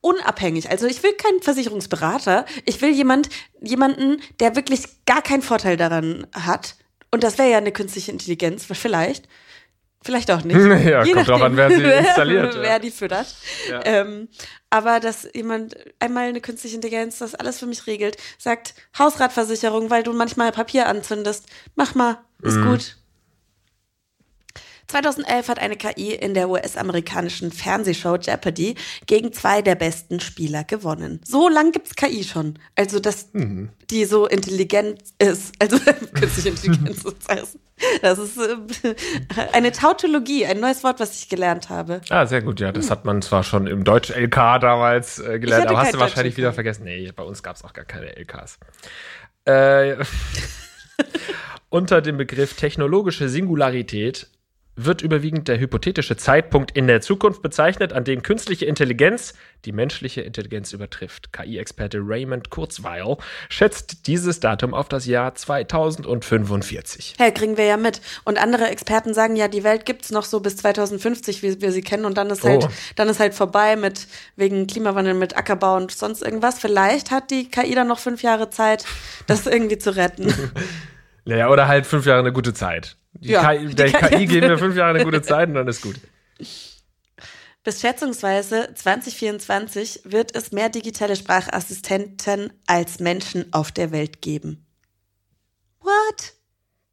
unabhängig. 0.00 0.70
Also 0.70 0.86
ich 0.86 1.02
will 1.02 1.12
keinen 1.12 1.42
Versicherungsberater. 1.42 2.46
Ich 2.64 2.80
will 2.80 2.90
jemand, 2.90 3.28
jemanden, 3.60 4.20
der 4.40 4.56
wirklich 4.56 4.84
gar 5.06 5.22
keinen 5.22 5.42
Vorteil 5.42 5.76
daran 5.76 6.26
hat. 6.32 6.76
Und 7.10 7.22
das 7.22 7.38
wäre 7.38 7.50
ja 7.50 7.58
eine 7.58 7.72
künstliche 7.72 8.12
Intelligenz, 8.12 8.66
vielleicht. 8.70 9.28
Vielleicht 10.08 10.30
auch 10.30 10.42
nicht. 10.42 10.56
Ja, 10.88 11.04
Je 11.04 11.12
kommt 11.12 11.28
drauf 11.28 11.42
an, 11.42 11.54
wer 11.58 11.68
sie 11.70 11.82
installiert, 11.98 12.54
ja. 12.54 12.62
Wer 12.62 12.78
die 12.78 12.90
füttert. 12.90 13.26
Ja. 13.68 13.80
Ähm, 13.84 14.28
aber 14.70 15.00
dass 15.00 15.28
jemand 15.34 15.76
einmal 15.98 16.28
eine 16.28 16.40
künstliche 16.40 16.76
Intelligenz 16.76 17.18
das 17.18 17.34
alles 17.34 17.58
für 17.58 17.66
mich 17.66 17.86
regelt, 17.86 18.16
sagt 18.38 18.72
Hausratversicherung, 18.98 19.90
weil 19.90 20.02
du 20.04 20.14
manchmal 20.14 20.50
Papier 20.50 20.86
anzündest, 20.88 21.44
mach 21.74 21.94
mal, 21.94 22.20
ist 22.42 22.54
Mhm. 22.54 22.70
gut. 22.70 22.96
2011 24.88 25.48
hat 25.48 25.58
eine 25.58 25.76
KI 25.76 26.14
in 26.14 26.32
der 26.34 26.48
US-amerikanischen 26.48 27.52
Fernsehshow 27.52 28.16
Jeopardy 28.16 28.74
gegen 29.06 29.32
zwei 29.32 29.60
der 29.60 29.74
besten 29.74 30.18
Spieler 30.18 30.64
gewonnen. 30.64 31.20
So 31.24 31.48
lang 31.48 31.72
gibt's 31.72 31.94
KI 31.94 32.24
schon. 32.24 32.58
Also, 32.74 32.98
dass 32.98 33.28
Mhm. 33.32 33.68
die 33.90 34.06
so 34.06 34.26
intelligent 34.26 35.00
ist. 35.18 35.52
Also, 35.58 35.78
künstliche 36.14 36.48
Intelligenz 36.48 37.02
sozusagen. 37.02 37.42
Das 38.02 38.18
ist 38.18 38.36
äh, 38.38 38.94
eine 39.52 39.72
Tautologie, 39.72 40.46
ein 40.46 40.58
neues 40.58 40.82
Wort, 40.82 41.00
was 41.00 41.14
ich 41.20 41.28
gelernt 41.28 41.68
habe. 41.68 42.00
Ah, 42.08 42.26
sehr 42.26 42.42
gut, 42.42 42.58
ja. 42.58 42.72
Das 42.72 42.90
hat 42.90 43.04
man 43.04 43.22
zwar 43.22 43.44
schon 43.44 43.66
im 43.66 43.84
Deutsch-LK 43.84 44.34
damals 44.60 45.18
äh, 45.20 45.38
gelernt, 45.38 45.66
aber 45.68 45.80
hast 45.80 45.94
du 45.94 45.98
wahrscheinlich 46.00 46.36
wieder 46.36 46.52
vergessen. 46.52 46.84
Nee, 46.84 47.12
bei 47.14 47.22
uns 47.22 47.42
gab 47.42 47.56
es 47.56 47.62
auch 47.64 47.74
gar 47.74 47.84
keine 47.84 48.16
LKs. 48.16 48.58
Äh, 49.44 49.96
unter 51.68 52.00
dem 52.00 52.16
Begriff 52.16 52.54
technologische 52.54 53.28
Singularität 53.28 54.28
wird 54.78 55.02
überwiegend 55.02 55.48
der 55.48 55.58
hypothetische 55.58 56.16
Zeitpunkt 56.16 56.70
in 56.76 56.86
der 56.86 57.00
Zukunft 57.00 57.42
bezeichnet, 57.42 57.92
an 57.92 58.04
dem 58.04 58.22
künstliche 58.22 58.64
Intelligenz 58.64 59.34
die 59.64 59.72
menschliche 59.72 60.20
Intelligenz 60.20 60.72
übertrifft. 60.72 61.32
KI-Experte 61.32 61.98
Raymond 62.00 62.48
Kurzweil 62.50 63.16
schätzt 63.48 64.06
dieses 64.06 64.38
Datum 64.38 64.72
auf 64.72 64.88
das 64.88 65.04
Jahr 65.06 65.34
2045. 65.34 67.14
Hey, 67.18 67.32
kriegen 67.32 67.56
wir 67.56 67.64
ja 67.64 67.76
mit. 67.76 68.00
Und 68.24 68.38
andere 68.38 68.68
Experten 68.68 69.14
sagen 69.14 69.34
ja, 69.34 69.48
die 69.48 69.64
Welt 69.64 69.84
gibt's 69.84 70.10
noch 70.10 70.24
so 70.24 70.38
bis 70.40 70.56
2050, 70.58 71.42
wie 71.42 71.60
wir 71.60 71.72
sie 71.72 71.82
kennen. 71.82 72.04
Und 72.04 72.16
dann 72.16 72.30
ist 72.30 72.44
halt, 72.44 72.64
Oh. 72.64 72.68
dann 72.96 73.08
ist 73.08 73.18
halt 73.20 73.34
vorbei 73.34 73.76
mit 73.76 74.06
wegen 74.36 74.66
Klimawandel, 74.66 75.14
mit 75.14 75.36
Ackerbau 75.36 75.76
und 75.76 75.90
sonst 75.90 76.22
irgendwas. 76.22 76.58
Vielleicht 76.60 77.10
hat 77.10 77.30
die 77.30 77.48
KI 77.50 77.74
dann 77.74 77.88
noch 77.88 77.98
fünf 77.98 78.22
Jahre 78.22 78.50
Zeit, 78.50 78.84
das 79.26 79.46
irgendwie 79.46 79.78
zu 79.78 79.96
retten. 79.96 80.32
Naja, 81.24 81.50
oder 81.50 81.68
halt 81.68 81.84
fünf 81.86 82.06
Jahre 82.06 82.20
eine 82.20 82.32
gute 82.32 82.54
Zeit. 82.54 82.96
Die 83.12 83.28
Ja, 83.30 83.54
KI, 83.54 83.66
die 83.68 83.74
der 83.74 83.92
KI 83.92 84.16
KI 84.16 84.26
geben 84.26 84.48
wir 84.48 84.58
fünf 84.58 84.76
Jahre 84.76 84.94
eine 84.94 85.04
gute 85.04 85.22
Zeit 85.22 85.48
und 85.48 85.54
dann 85.54 85.68
ist 85.68 85.82
gut. 85.82 85.96
Bis 87.64 87.80
schätzungsweise 87.80 88.72
2024 88.74 90.02
wird 90.04 90.34
es 90.34 90.52
mehr 90.52 90.68
digitale 90.68 91.16
Sprachassistenten 91.16 92.52
als 92.66 92.98
Menschen 93.00 93.52
auf 93.52 93.72
der 93.72 93.90
Welt 93.90 94.22
geben. 94.22 94.66
What? 95.80 96.34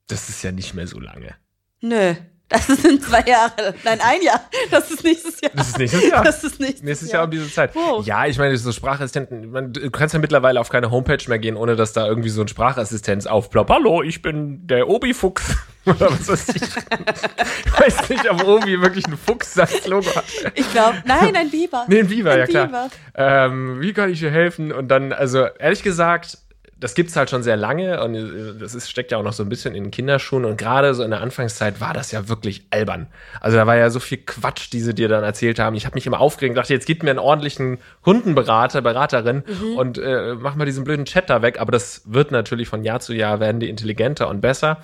Das 0.07 0.29
ist 0.29 0.43
ja 0.43 0.51
nicht 0.51 0.73
mehr 0.73 0.87
so 0.87 0.99
lange. 0.99 1.35
Nö. 1.81 2.15
Das 2.47 2.67
sind 2.67 3.03
zwei 3.03 3.21
Jahre. 3.21 3.73
Nein, 3.83 3.99
ein 4.01 4.21
Jahr. 4.21 4.39
Das 4.69 4.91
ist 4.91 5.03
nächstes 5.03 5.41
Jahr. 5.41 5.51
Das 5.55 5.69
ist 5.69 5.79
nächstes 5.79 6.07
Jahr. 6.09 6.23
Das 6.23 6.43
ist 6.43 6.59
nächstes, 6.59 6.83
Nächstes 6.83 7.11
Jahr 7.11 7.23
um 7.23 7.31
diese 7.31 7.51
Zeit. 7.51 7.73
Wow. 7.73 8.05
Ja, 8.05 8.27
ich 8.27 8.37
meine, 8.37 8.55
so 8.57 8.71
Sprachassistenten, 8.71 9.51
man, 9.51 9.73
du 9.73 9.89
kannst 9.89 10.13
ja 10.13 10.19
mittlerweile 10.19 10.59
auf 10.59 10.69
keine 10.69 10.91
Homepage 10.91 11.23
mehr 11.27 11.39
gehen, 11.39 11.55
ohne 11.57 11.75
dass 11.75 11.93
da 11.93 12.05
irgendwie 12.05 12.29
so 12.29 12.41
ein 12.41 12.47
Sprachassistenz 12.47 13.25
aufploppt. 13.25 13.71
Hallo, 13.71 14.03
ich 14.03 14.21
bin 14.21 14.67
der 14.67 14.87
Obi-Fuchs. 14.87 15.55
Oder 15.85 16.11
was 16.11 16.27
weiß 16.27 16.49
ich. 16.49 16.63
ich 16.63 17.79
weiß 17.79 18.09
nicht, 18.09 18.29
ob 18.29 18.43
Obi 18.43 18.81
wirklich 18.81 19.05
ein 19.07 19.17
Fuchs 19.17 19.57
als 19.59 19.85
Logo 19.87 20.15
hat. 20.15 20.23
Ich 20.55 20.71
glaube, 20.71 20.97
nein, 21.05 21.35
ein 21.35 21.49
Biber. 21.51 21.85
Nee, 21.87 21.99
ein 21.99 22.07
Biber, 22.07 22.31
Ein 22.31 22.39
ja 22.39 22.45
klar. 22.47 22.65
Biber. 22.67 22.89
Ähm, 23.15 23.81
wie 23.81 23.93
kann 23.93 24.11
ich 24.11 24.19
dir 24.19 24.31
helfen? 24.31 24.71
Und 24.71 24.87
dann, 24.87 25.13
also 25.13 25.45
ehrlich 25.59 25.83
gesagt, 25.83 26.39
das 26.79 26.93
gibt's 26.93 27.15
halt 27.15 27.29
schon 27.29 27.41
sehr 27.41 27.55
lange 27.55 28.03
und 28.03 28.15
äh, 28.15 28.59
das 28.59 28.75
ist, 28.75 28.89
steckt 28.89 29.11
ja 29.11 29.17
auch 29.17 29.23
noch 29.23 29.33
so 29.33 29.43
ein 29.43 29.49
bisschen 29.49 29.75
in 29.75 29.85
den 29.85 29.91
Kinderschuhen 29.91 30.43
und 30.45 30.57
gerade 30.57 30.93
so 30.93 31.03
in 31.03 31.11
der 31.11 31.21
Anfangszeit 31.21 31.79
war 31.79 31.93
das 31.93 32.11
ja 32.11 32.27
wirklich 32.27 32.65
albern. 32.69 33.07
Also 33.39 33.55
da 33.57 33.65
war 33.65 33.77
ja 33.77 33.89
so 33.89 33.99
viel 33.99 34.17
Quatsch, 34.17 34.71
die 34.73 34.81
sie 34.81 34.93
dir 34.93 35.07
dann 35.07 35.23
erzählt 35.23 35.57
haben. 35.57 35.75
Ich 35.75 35.85
habe 35.85 35.95
mich 35.95 36.05
immer 36.05 36.19
aufgeregt 36.19 36.51
und 36.51 36.55
dachte, 36.57 36.73
jetzt 36.73 36.85
gib 36.85 37.01
mir 37.03 37.11
einen 37.11 37.19
ordentlichen 37.19 37.77
Hundenberater, 38.05 38.81
Beraterin 38.81 39.43
Mhm. 39.47 39.77
und 39.77 39.97
äh, 39.97 40.35
mach 40.37 40.55
mal 40.55 40.65
diesen 40.65 40.83
blöden 40.83 41.05
Chat 41.05 41.29
da 41.29 41.41
weg. 41.41 41.59
Aber 41.59 41.71
das 41.71 42.01
wird 42.05 42.31
natürlich 42.31 42.67
von 42.67 42.83
Jahr 42.83 42.99
zu 42.99 43.13
Jahr 43.13 43.39
werden 43.39 43.59
die 43.59 43.69
intelligenter 43.69 44.27
und 44.27 44.41
besser. 44.41 44.79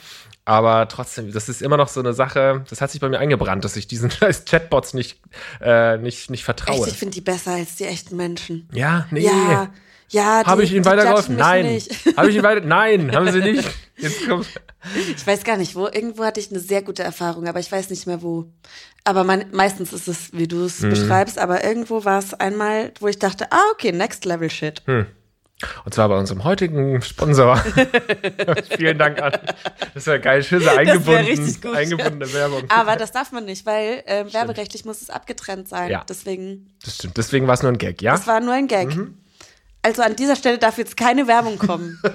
Aber 0.45 0.87
trotzdem, 0.87 1.31
das 1.31 1.49
ist 1.49 1.61
immer 1.61 1.77
noch 1.77 1.87
so 1.87 1.99
eine 1.99 2.13
Sache, 2.13 2.63
das 2.69 2.81
hat 2.81 2.89
sich 2.89 2.99
bei 2.99 3.07
mir 3.09 3.19
eingebrannt, 3.19 3.63
dass 3.63 3.75
ich 3.75 3.87
diesen 3.87 4.09
scheiß 4.11 4.45
Chatbots 4.45 4.93
nicht, 4.93 5.19
äh, 5.61 5.97
nicht, 5.97 6.29
nicht 6.31 6.43
vertraue. 6.43 6.77
Echt, 6.77 6.87
ich 6.87 6.97
finde 6.97 7.13
die 7.13 7.21
besser 7.21 7.51
als 7.51 7.75
die 7.75 7.83
echten 7.85 8.15
Menschen. 8.17 8.67
Ja, 8.73 9.05
nee. 9.11 9.25
Ja, 9.25 9.69
ja. 10.11 10.43
Habe 10.45 10.63
ich 10.63 10.71
Ihnen 10.73 10.85
weitergeholfen? 10.85 11.35
Nein. 11.35 11.81
Habe 12.15 12.29
ich 12.29 12.35
Ihnen 12.35 12.43
weiter? 12.43 12.61
Nein, 12.65 13.13
haben 13.15 13.31
Sie 13.31 13.39
nicht. 13.39 13.67
Jetzt 13.97 14.27
kommt. 14.27 14.47
Ich 15.15 15.25
weiß 15.27 15.43
gar 15.43 15.57
nicht, 15.57 15.75
wo. 15.75 15.85
Irgendwo 15.87 16.23
hatte 16.23 16.39
ich 16.39 16.49
eine 16.51 16.59
sehr 16.59 16.81
gute 16.81 17.03
Erfahrung, 17.03 17.47
aber 17.47 17.59
ich 17.59 17.71
weiß 17.71 17.89
nicht 17.89 18.07
mehr 18.07 18.21
wo. 18.21 18.45
Aber 19.03 19.23
mein, 19.23 19.45
meistens 19.51 19.93
ist 19.93 20.07
es, 20.07 20.33
wie 20.33 20.47
du 20.47 20.57
Mhm. 20.57 20.65
es 20.65 20.81
beschreibst, 20.81 21.37
aber 21.39 21.63
irgendwo 21.63 22.05
war 22.05 22.19
es 22.19 22.33
einmal, 22.33 22.91
wo 22.99 23.07
ich 23.07 23.17
dachte, 23.19 23.51
ah, 23.51 23.61
okay, 23.73 23.91
next 23.91 24.25
level 24.25 24.49
shit. 24.49 24.81
Hm. 24.85 25.05
Und 25.85 25.93
zwar 25.93 26.09
bei 26.09 26.17
unserem 26.17 26.43
heutigen 26.43 26.99
Sponsor. 27.03 27.55
Vielen 28.77 28.97
Dank 28.97 29.21
an. 29.21 29.33
Das 29.93 30.07
wäre 30.07 30.19
geil, 30.19 30.43
schön 30.43 30.67
eingebunden, 30.67 31.25
richtig 31.25 31.61
gut, 31.61 31.75
eingebundene 31.75 32.33
Werbung. 32.33 32.63
Aber 32.69 32.95
das 32.95 33.11
darf 33.11 33.31
man 33.31 33.45
nicht, 33.45 33.65
weil 33.67 34.01
äh, 34.07 34.25
werberechtlich 34.33 34.85
muss 34.85 35.01
es 35.03 35.09
abgetrennt 35.11 35.67
sein. 35.69 35.91
Ja. 35.91 36.03
Deswegen, 36.09 36.73
Das 36.83 36.95
stimmt. 36.95 37.17
Deswegen 37.17 37.45
war 37.47 37.53
es 37.53 37.61
nur 37.61 37.71
ein 37.71 37.77
Gag, 37.77 38.01
ja? 38.01 38.13
das 38.13 38.25
war 38.25 38.39
nur 38.39 38.53
ein 38.53 38.67
Gag. 38.67 38.95
Mhm. 38.95 39.17
Also 39.81 40.01
an 40.03 40.15
dieser 40.15 40.35
Stelle 40.35 40.57
darf 40.57 40.77
jetzt 40.77 40.97
keine 40.97 41.27
Werbung 41.27 41.57
kommen. 41.57 41.99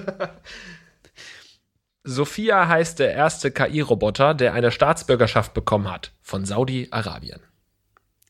Sophia 2.03 2.67
heißt 2.67 2.99
der 2.99 3.13
erste 3.13 3.51
KI-Roboter, 3.51 4.33
der 4.33 4.53
eine 4.53 4.71
Staatsbürgerschaft 4.71 5.53
bekommen 5.53 5.91
hat. 5.91 6.11
Von 6.21 6.45
Saudi-Arabien. 6.45 7.41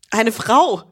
Eine 0.10 0.32
Frau. 0.32 0.84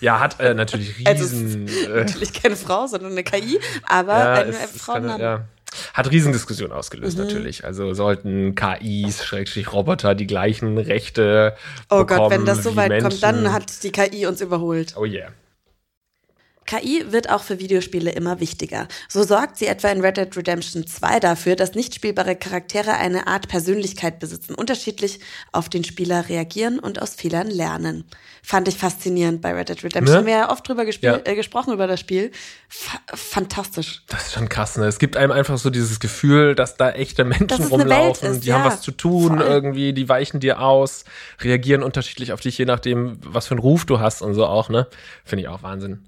Ja, 0.00 0.20
hat 0.20 0.40
äh, 0.40 0.54
natürlich 0.54 0.94
Also 1.06 1.24
es 1.24 1.32
riesen. 1.32 1.68
äh, 1.86 2.04
natürlich 2.04 2.32
keine 2.32 2.56
Frau, 2.56 2.86
sondern 2.86 3.12
eine 3.12 3.24
KI, 3.24 3.58
aber 3.86 4.18
ja, 4.18 4.32
eine 4.34 4.52
Frauenname. 4.52 5.10
keine, 5.12 5.22
ja. 5.22 5.44
Hat 5.92 6.10
Riesendiskussion 6.10 6.70
Mhm. 6.70 6.76
ausgelöst, 6.76 7.18
natürlich. 7.18 7.64
Also 7.64 7.92
sollten 7.92 8.54
KIs, 8.54 9.24
Schrägstrich 9.24 9.72
Roboter, 9.72 10.14
die 10.14 10.26
gleichen 10.26 10.78
Rechte 10.78 11.54
Oh 11.90 11.98
bekommen 11.98 12.18
Gott, 12.20 12.30
wenn 12.30 12.46
das 12.46 12.62
so 12.62 12.76
weit 12.76 12.88
Menschen. 12.88 13.10
kommt, 13.10 13.22
dann 13.22 13.52
hat 13.52 13.82
die 13.82 13.92
KI 13.92 14.26
uns 14.26 14.40
überholt. 14.40 14.94
Oh 14.96 15.04
yeah. 15.04 15.28
KI 16.66 17.04
wird 17.10 17.30
auch 17.30 17.42
für 17.42 17.58
Videospiele 17.60 18.10
immer 18.10 18.40
wichtiger. 18.40 18.88
So 19.08 19.22
sorgt 19.22 19.56
sie 19.56 19.66
etwa 19.66 19.88
in 19.88 20.00
Red 20.00 20.16
Dead 20.16 20.36
Redemption 20.36 20.86
2 20.86 21.20
dafür, 21.20 21.56
dass 21.56 21.74
nicht 21.74 21.94
spielbare 21.94 22.36
Charaktere 22.36 22.94
eine 22.94 23.26
Art 23.26 23.48
Persönlichkeit 23.48 24.18
besitzen, 24.18 24.54
unterschiedlich 24.54 25.20
auf 25.52 25.68
den 25.68 25.84
Spieler 25.84 26.28
reagieren 26.28 26.78
und 26.78 27.00
aus 27.00 27.14
Fehlern 27.14 27.48
lernen. 27.48 28.04
Fand 28.42 28.68
ich 28.68 28.76
faszinierend 28.76 29.40
bei 29.42 29.52
Red 29.54 29.68
Dead 29.68 29.84
Redemption. 29.84 30.04
Ne? 30.12 30.18
Haben 30.18 30.26
wir 30.26 30.34
ja 30.34 30.50
oft 30.50 30.68
drüber 30.68 30.84
Ja. 31.00 31.20
äh, 31.24 31.34
gesprochen 31.34 31.72
über 31.72 31.86
das 31.86 32.00
Spiel. 32.00 32.30
Fa 32.68 32.98
fantastisch. 33.14 34.02
Das 34.08 34.26
ist 34.26 34.34
schon 34.34 34.48
krass, 34.48 34.76
ne? 34.76 34.86
Es 34.86 34.98
gibt 34.98 35.16
einem 35.16 35.32
einfach 35.32 35.58
so 35.58 35.70
dieses 35.70 36.00
Gefühl, 36.00 36.54
dass 36.54 36.76
da 36.76 36.90
echte 36.90 37.24
Menschen 37.24 37.64
rumlaufen, 37.66 38.32
ist, 38.32 38.44
die 38.44 38.52
haben 38.52 38.64
ja, 38.64 38.70
was 38.70 38.80
zu 38.82 38.90
tun 38.90 39.38
voll. 39.38 39.46
irgendwie, 39.46 39.92
die 39.92 40.08
weichen 40.08 40.40
dir 40.40 40.60
aus, 40.60 41.04
reagieren 41.40 41.82
unterschiedlich 41.82 42.32
auf 42.32 42.40
dich, 42.40 42.58
je 42.58 42.64
nachdem, 42.64 43.18
was 43.22 43.46
für 43.46 43.52
einen 43.52 43.60
Ruf 43.60 43.84
du 43.84 44.00
hast 44.00 44.22
und 44.22 44.34
so 44.34 44.46
auch, 44.46 44.68
ne? 44.68 44.86
Finde 45.24 45.42
ich 45.42 45.48
auch 45.48 45.62
Wahnsinn. 45.62 46.04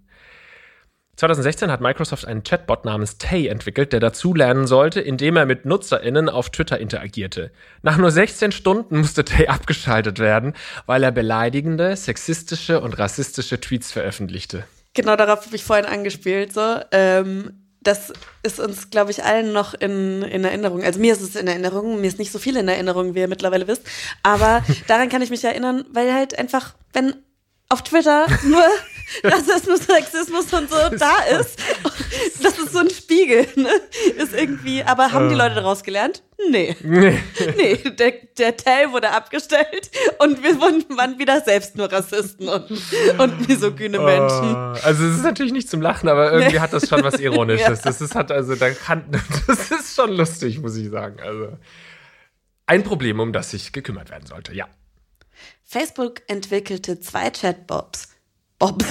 2016 1.19 1.73
hat 1.73 1.81
Microsoft 1.81 2.27
einen 2.27 2.45
Chatbot 2.45 2.85
namens 2.85 3.19
Tay 3.19 3.49
entwickelt, 3.49 3.93
der 3.93 3.99
dazulernen 3.99 4.69
sollte, 4.69 5.01
indem 5.01 5.37
er 5.37 5.47
mit 5.47 5.65
NutzerInnen 5.65 6.29
auf 6.29 6.51
Twitter 6.51 6.79
interagierte. 6.79 7.51
Nach 7.83 7.99
nur 7.99 8.13
16 8.13 8.53
Stunden 8.53 8.99
musste 8.99 9.25
Tay 9.25 9.49
abgeschaltet 9.49 10.21
werden, 10.21 10.55
weil 10.87 11.03
er 11.03 11.11
beleidigende, 11.11 11.97
sexistische 11.97 12.81
und 12.81 13.01
rassistische 13.01 13.61
Tweets 13.61 13.91
veröffentlichte. 13.91 14.63
Genau 14.95 15.17
darauf 15.17 15.45
habe 15.45 15.57
ich 15.57 15.65
vorhin 15.65 15.87
angespielt. 15.87 16.53
So. 16.53 16.77
Ähm, 16.93 17.65
das 17.81 18.13
ist 18.45 18.61
uns, 18.61 18.91
glaube 18.91 19.11
ich, 19.11 19.25
allen 19.25 19.53
noch 19.53 19.75
in, 19.75 20.23
in 20.23 20.45
Erinnerung. 20.45 20.85
Also 20.85 21.01
mir 21.01 21.13
ist 21.13 21.21
es 21.21 21.35
in 21.35 21.49
Erinnerung, 21.49 22.01
mir 22.01 22.07
ist 22.07 22.21
nicht 22.21 22.31
so 22.31 22.39
viel 22.39 22.57
in 22.57 22.69
Erinnerung, 22.69 23.17
wie 23.17 23.21
ihr 23.21 23.29
mittlerweile 23.29 23.67
wisst. 23.67 23.83
Aber 24.23 24.63
daran 24.87 25.09
kann 25.09 25.23
ich 25.23 25.31
mich 25.31 25.45
erinnern, 25.45 25.85
weil 25.93 26.15
halt 26.15 26.39
einfach, 26.39 26.77
wenn 26.93 27.15
auf 27.69 27.83
Twitter 27.83 28.27
nur 28.45 28.63
Rassismus, 29.25 29.81
Sexismus 29.87 30.53
und 30.53 30.71
so 30.71 30.77
da 30.97 31.19
ist, 31.41 31.59
das 32.43 32.59
ist 32.59 32.73
so 32.73 32.79
ein 32.81 32.91
Spiegel, 32.91 33.47
ne? 33.57 33.69
Ist 34.17 34.35
irgendwie, 34.35 34.83
aber 34.83 35.13
haben 35.13 35.29
die 35.29 35.35
Leute 35.35 35.57
daraus 35.57 35.83
gelernt? 35.83 36.23
Nee. 36.51 36.77
Nee. 37.57 37.77
Der, 37.99 38.13
der 38.39 38.57
Tell 38.57 38.93
wurde 38.93 39.11
abgestellt 39.11 39.91
und 40.19 40.43
wir 40.43 40.61
wurden, 40.61 40.85
waren 40.97 41.19
wieder 41.19 41.41
selbst 41.41 41.77
nur 41.77 41.91
Rassisten 41.91 42.49
und, 42.49 42.71
und 43.19 43.49
misogyne 43.49 43.99
Menschen. 43.99 44.55
Oh, 44.55 44.77
also 44.85 45.05
es 45.07 45.17
ist 45.17 45.23
natürlich 45.25 45.53
nicht 45.53 45.69
zum 45.69 45.81
Lachen, 45.81 46.09
aber 46.09 46.33
irgendwie 46.33 46.55
Nee. 46.55 46.61
hat 46.61 46.73
das 46.73 46.89
schon 46.89 47.03
was 47.03 47.15
Ironisches. 47.21 47.79
Ja. 47.79 47.85
Das 47.85 48.01
ist 48.01 48.15
halt, 48.15 48.31
also 48.31 48.55
da 48.55 48.71
kann, 48.71 49.05
das 49.47 49.71
ist 49.71 49.95
schon 49.97 50.13
lustig, 50.17 50.61
muss 50.61 50.77
ich 50.77 50.91
sagen. 50.91 51.21
Also 51.21 51.57
ein 52.67 52.85
Problem, 52.85 53.19
um 53.21 53.33
das 53.33 53.51
sich 53.51 53.73
gekümmert 53.73 54.11
werden 54.11 54.27
sollte, 54.27 54.55
ja. 54.55 54.69
Facebook 55.65 56.23
entwickelte 56.29 57.01
zwei 57.01 57.31
Chatbots. 57.31 58.09
Bob. 58.59 58.85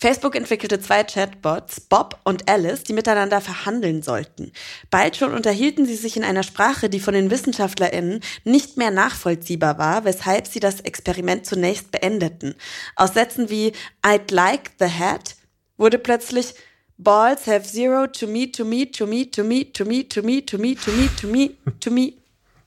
Facebook 0.00 0.36
entwickelte 0.36 0.78
zwei 0.80 1.02
Chatbots, 1.02 1.80
Bob 1.80 2.20
und 2.22 2.48
Alice, 2.48 2.84
die 2.84 2.92
miteinander 2.92 3.40
verhandeln 3.40 4.02
sollten. 4.02 4.52
Bald 4.90 5.16
schon 5.16 5.34
unterhielten 5.34 5.86
sie 5.86 5.96
sich 5.96 6.16
in 6.16 6.22
einer 6.22 6.44
Sprache, 6.44 6.88
die 6.88 7.00
von 7.00 7.14
den 7.14 7.32
WissenschaftlerInnen 7.32 8.20
nicht 8.44 8.76
mehr 8.76 8.92
nachvollziehbar 8.92 9.76
war, 9.78 10.04
weshalb 10.04 10.46
sie 10.46 10.60
das 10.60 10.80
Experiment 10.80 11.46
zunächst 11.46 11.90
beendeten. 11.90 12.54
Aus 12.94 13.14
Sätzen 13.14 13.50
wie 13.50 13.72
I'd 14.04 14.32
like 14.32 14.70
the 14.78 14.86
hat 14.86 15.34
wurde 15.76 15.98
plötzlich 15.98 16.54
Balls 16.96 17.46
have 17.46 17.62
zero 17.62 18.06
to 18.06 18.26
me, 18.26 18.50
to 18.50 18.64
me, 18.64 18.88
to 18.90 19.06
me, 19.06 19.30
to 19.30 19.44
me, 19.44 19.64
to 19.72 19.84
me, 19.84 20.04
to 20.08 20.22
me, 20.22 20.44
to 20.44 20.58
me, 20.58 20.74
to 20.74 20.92
me, 20.92 21.08
to 21.16 21.26
me, 21.26 21.50
to 21.80 21.90
me, 21.90 22.12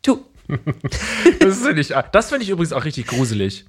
to. 0.01 0.25
Das 1.39 1.59
finde 1.59 1.81
ich, 1.81 1.93
das 2.11 2.29
finde 2.29 2.43
ich 2.43 2.49
übrigens 2.49 2.73
auch 2.73 2.83
richtig 2.83 3.07
gruselig. 3.07 3.65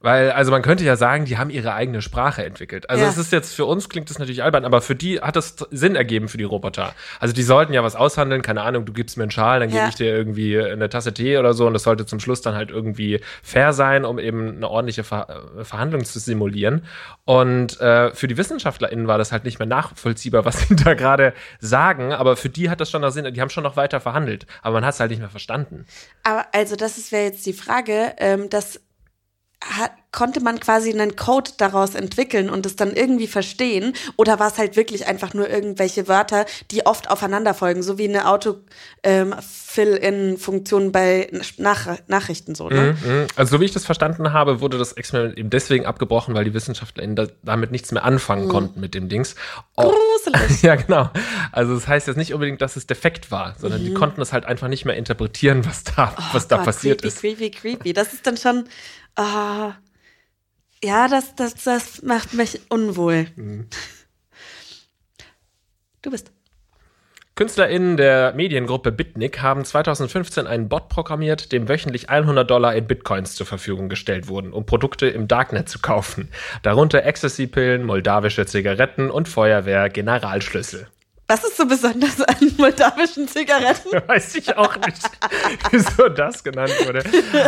Weil, 0.00 0.30
also 0.32 0.50
man 0.50 0.62
könnte 0.62 0.84
ja 0.84 0.96
sagen, 0.96 1.24
die 1.24 1.38
haben 1.38 1.50
ihre 1.50 1.74
eigene 1.74 2.02
Sprache 2.02 2.44
entwickelt. 2.44 2.90
Also 2.90 3.04
Ja. 3.04 3.10
es 3.10 3.18
ist 3.18 3.32
jetzt 3.32 3.54
für 3.54 3.64
uns 3.64 3.88
klingt 3.88 4.10
das 4.10 4.18
natürlich 4.18 4.42
albern, 4.42 4.64
aber 4.64 4.80
für 4.82 4.94
die 4.94 5.20
hat 5.20 5.36
das 5.36 5.56
Sinn 5.70 5.96
ergeben 5.96 6.28
für 6.28 6.38
die 6.38 6.44
Roboter. 6.44 6.92
Also 7.20 7.34
die 7.34 7.42
sollten 7.42 7.72
ja 7.72 7.82
was 7.82 7.96
aushandeln, 7.96 8.42
keine 8.42 8.62
Ahnung, 8.62 8.84
du 8.84 8.92
gibst 8.92 9.16
mir 9.16 9.24
einen 9.24 9.30
Schal, 9.30 9.60
dann 9.60 9.68
gebe 9.68 9.80
Ja. 9.80 9.88
ich 9.88 9.94
dir 9.94 10.14
irgendwie 10.14 10.60
eine 10.60 10.88
Tasse 10.88 11.12
Tee 11.14 11.38
oder 11.38 11.54
so 11.54 11.66
und 11.66 11.72
das 11.72 11.82
sollte 11.84 12.06
zum 12.06 12.20
Schluss 12.20 12.40
dann 12.42 12.54
halt 12.54 12.70
irgendwie 12.70 13.20
fair 13.42 13.72
sein, 13.72 14.04
um 14.04 14.18
eben 14.18 14.56
eine 14.56 14.68
ordentliche 14.68 15.04
Ver 15.04 15.50
äh, 15.58 15.64
Verhandlung 15.64 16.04
zu 16.04 16.18
simulieren. 16.18 16.84
Und 17.24 17.80
äh, 17.80 18.14
für 18.14 18.28
die 18.28 18.36
WissenschaftlerInnen 18.36 19.06
war 19.06 19.18
das 19.18 19.32
halt 19.32 19.44
nicht 19.44 19.58
mehr 19.58 19.66
nachvollziehbar, 19.66 20.44
was 20.44 20.58
sie 20.68 20.76
da 20.76 20.94
gerade 20.94 21.32
sagen, 21.60 22.12
aber 22.12 22.36
für 22.36 22.48
die 22.48 22.70
hat 22.70 22.80
das 22.80 22.90
schon 22.90 23.00
noch 23.02 23.10
Sinn, 23.10 23.32
die 23.32 23.40
haben 23.40 23.50
schon 23.50 23.64
noch 23.64 23.76
weiter 23.76 24.00
verhandelt, 24.00 24.46
aber 24.62 24.74
man 24.74 24.84
hat 24.86 24.94
es 24.94 25.00
halt 25.00 25.10
nicht 25.10 25.20
mehr 25.20 25.30
verstanden. 25.30 25.86
Aber 26.22 26.46
also 26.52 26.76
das 26.76 27.10
wäre 27.12 27.24
jetzt 27.24 27.44
die 27.46 27.52
Frage, 27.52 28.14
ähm, 28.18 28.48
das 28.50 28.80
hat, 29.64 29.92
konnte 30.12 30.40
man 30.40 30.60
quasi 30.60 30.92
einen 30.92 31.16
Code 31.16 31.50
daraus 31.58 31.96
entwickeln 31.96 32.48
und 32.48 32.64
es 32.66 32.76
dann 32.76 32.94
irgendwie 32.94 33.26
verstehen? 33.26 33.94
Oder 34.16 34.38
war 34.38 34.46
es 34.48 34.58
halt 34.58 34.76
wirklich 34.76 35.08
einfach 35.08 35.34
nur 35.34 35.50
irgendwelche 35.50 36.06
Wörter, 36.06 36.46
die 36.70 36.86
oft 36.86 37.10
aufeinander 37.10 37.52
folgen, 37.54 37.82
so 37.82 37.98
wie 37.98 38.08
eine 38.08 38.28
Auto-Fill-In-Funktion 38.28 40.92
bei 40.92 41.28
Nach 41.56 41.98
Nachrichten 42.06 42.54
so, 42.54 42.68
ne? 42.68 42.96
Mhm. 43.04 43.26
Also 43.34 43.56
so 43.56 43.60
wie 43.60 43.64
ich 43.64 43.72
das 43.72 43.84
verstanden 43.84 44.32
habe, 44.32 44.60
wurde 44.60 44.78
das 44.78 44.92
Experiment 44.92 45.36
eben 45.36 45.50
deswegen 45.50 45.86
abgebrochen, 45.86 46.32
weil 46.34 46.44
die 46.44 46.54
WissenschaftlerInnen 46.54 47.16
da, 47.16 47.26
damit 47.42 47.72
nichts 47.72 47.90
mehr 47.90 48.04
anfangen 48.04 48.48
konnten 48.48 48.78
mit 48.80 48.94
dem 48.94 49.08
Dings. 49.08 49.34
Oh, 49.76 49.92
Gruselig. 50.24 50.62
ja, 50.62 50.76
genau. 50.76 51.10
Also 51.52 51.74
das 51.74 51.88
heißt 51.88 52.06
jetzt 52.06 52.16
nicht 52.16 52.34
unbedingt, 52.34 52.60
dass 52.62 52.76
es 52.76 52.86
defekt 52.86 53.30
war, 53.30 53.54
sondern 53.58 53.84
die 53.84 53.94
konnten 53.94 54.20
es 54.20 54.32
halt 54.32 54.46
einfach 54.46 54.68
nicht 54.68 54.84
mehr 54.84 54.96
interpretieren, 54.96 55.64
was 55.64 55.84
da, 55.84 56.14
was 56.32 56.48
da 56.48 56.56
Oh 56.56 56.58
Gott, 56.58 56.66
passiert 56.66 57.02
creepy, 57.02 57.08
ist. 57.08 57.20
Creepy, 57.20 57.50
creepy. 57.50 57.92
Das 57.92 58.12
ist 58.12 58.26
dann 58.26 58.36
schon. 58.36 58.64
Ah, 59.16 59.74
ja, 60.82 61.08
das, 61.08 61.34
das, 61.34 61.54
das 61.54 62.02
macht 62.02 62.34
mich 62.34 62.60
unwohl. 62.68 63.26
Mhm. 63.36 63.66
Du 66.02 66.10
bist. 66.10 66.30
KünstlerInnen 67.36 67.96
der 67.96 68.32
Mediengruppe 68.34 68.92
Bitnik 68.92 69.42
haben 69.42 69.64
2015 69.64 70.46
einen 70.46 70.68
Bot 70.68 70.88
programmiert, 70.88 71.50
dem 71.50 71.68
wöchentlich 71.68 72.08
100 72.08 72.48
Dollar 72.48 72.76
in 72.76 72.86
Bitcoins 72.86 73.34
zur 73.34 73.46
Verfügung 73.46 73.88
gestellt 73.88 74.28
wurden, 74.28 74.52
um 74.52 74.66
Produkte 74.66 75.08
im 75.08 75.26
Darknet 75.26 75.68
zu 75.68 75.80
kaufen. 75.80 76.28
Darunter 76.62 77.04
Ecstasy-Pillen, 77.04 77.82
moldawische 77.82 78.46
Zigaretten 78.46 79.10
und 79.10 79.28
Feuerwehr-Generalschlüssel. 79.28 80.86
Was 81.26 81.42
ist 81.42 81.56
so 81.56 81.66
besonders 81.66 82.20
an 82.20 82.36
moldawischen 82.58 83.26
Zigaretten? 83.26 83.90
Weiß 84.06 84.34
ich 84.34 84.56
auch 84.56 84.76
nicht, 84.76 85.00
wieso 85.70 86.08
das 86.10 86.44
genannt 86.44 86.72
wurde. 86.84 87.02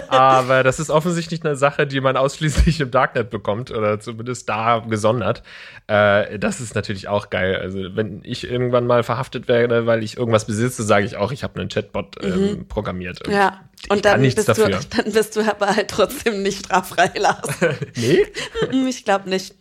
Aber 0.08 0.62
das 0.62 0.80
ist 0.80 0.90
offensichtlich 0.90 1.44
eine 1.44 1.56
Sache, 1.56 1.86
die 1.86 2.00
man 2.00 2.16
ausschließlich 2.16 2.80
im 2.80 2.90
Darknet 2.90 3.30
bekommt 3.30 3.70
oder 3.70 4.00
zumindest 4.00 4.48
da 4.48 4.78
gesondert. 4.88 5.42
Äh, 5.86 6.38
das 6.38 6.60
ist 6.60 6.74
natürlich 6.74 7.08
auch 7.08 7.30
geil. 7.30 7.56
Also 7.56 7.94
wenn 7.94 8.22
ich 8.24 8.50
irgendwann 8.50 8.86
mal 8.86 9.02
verhaftet 9.02 9.46
werde, 9.46 9.86
weil 9.86 10.02
ich 10.02 10.16
irgendwas 10.16 10.46
besitze, 10.46 10.82
sage 10.82 11.04
ich 11.04 11.16
auch, 11.16 11.30
ich 11.30 11.44
habe 11.44 11.60
einen 11.60 11.68
Chatbot 11.68 12.16
ähm, 12.24 12.66
programmiert. 12.68 13.26
Und 13.26 13.36
Mhm. 13.36 13.36
Ja. 13.36 13.60
Und 13.88 14.04
dann 14.04 14.22
bist, 14.22 14.48
du, 14.48 14.54
dann 14.96 15.12
bist 15.12 15.36
du 15.36 15.40
aber 15.40 15.76
halt 15.76 15.88
trotzdem 15.88 16.42
nicht 16.42 16.66
straffrei, 16.66 17.12
Lars. 17.16 17.48
Nee? 17.94 18.26
ich 18.88 19.04
glaube 19.04 19.28
nicht. 19.28 19.54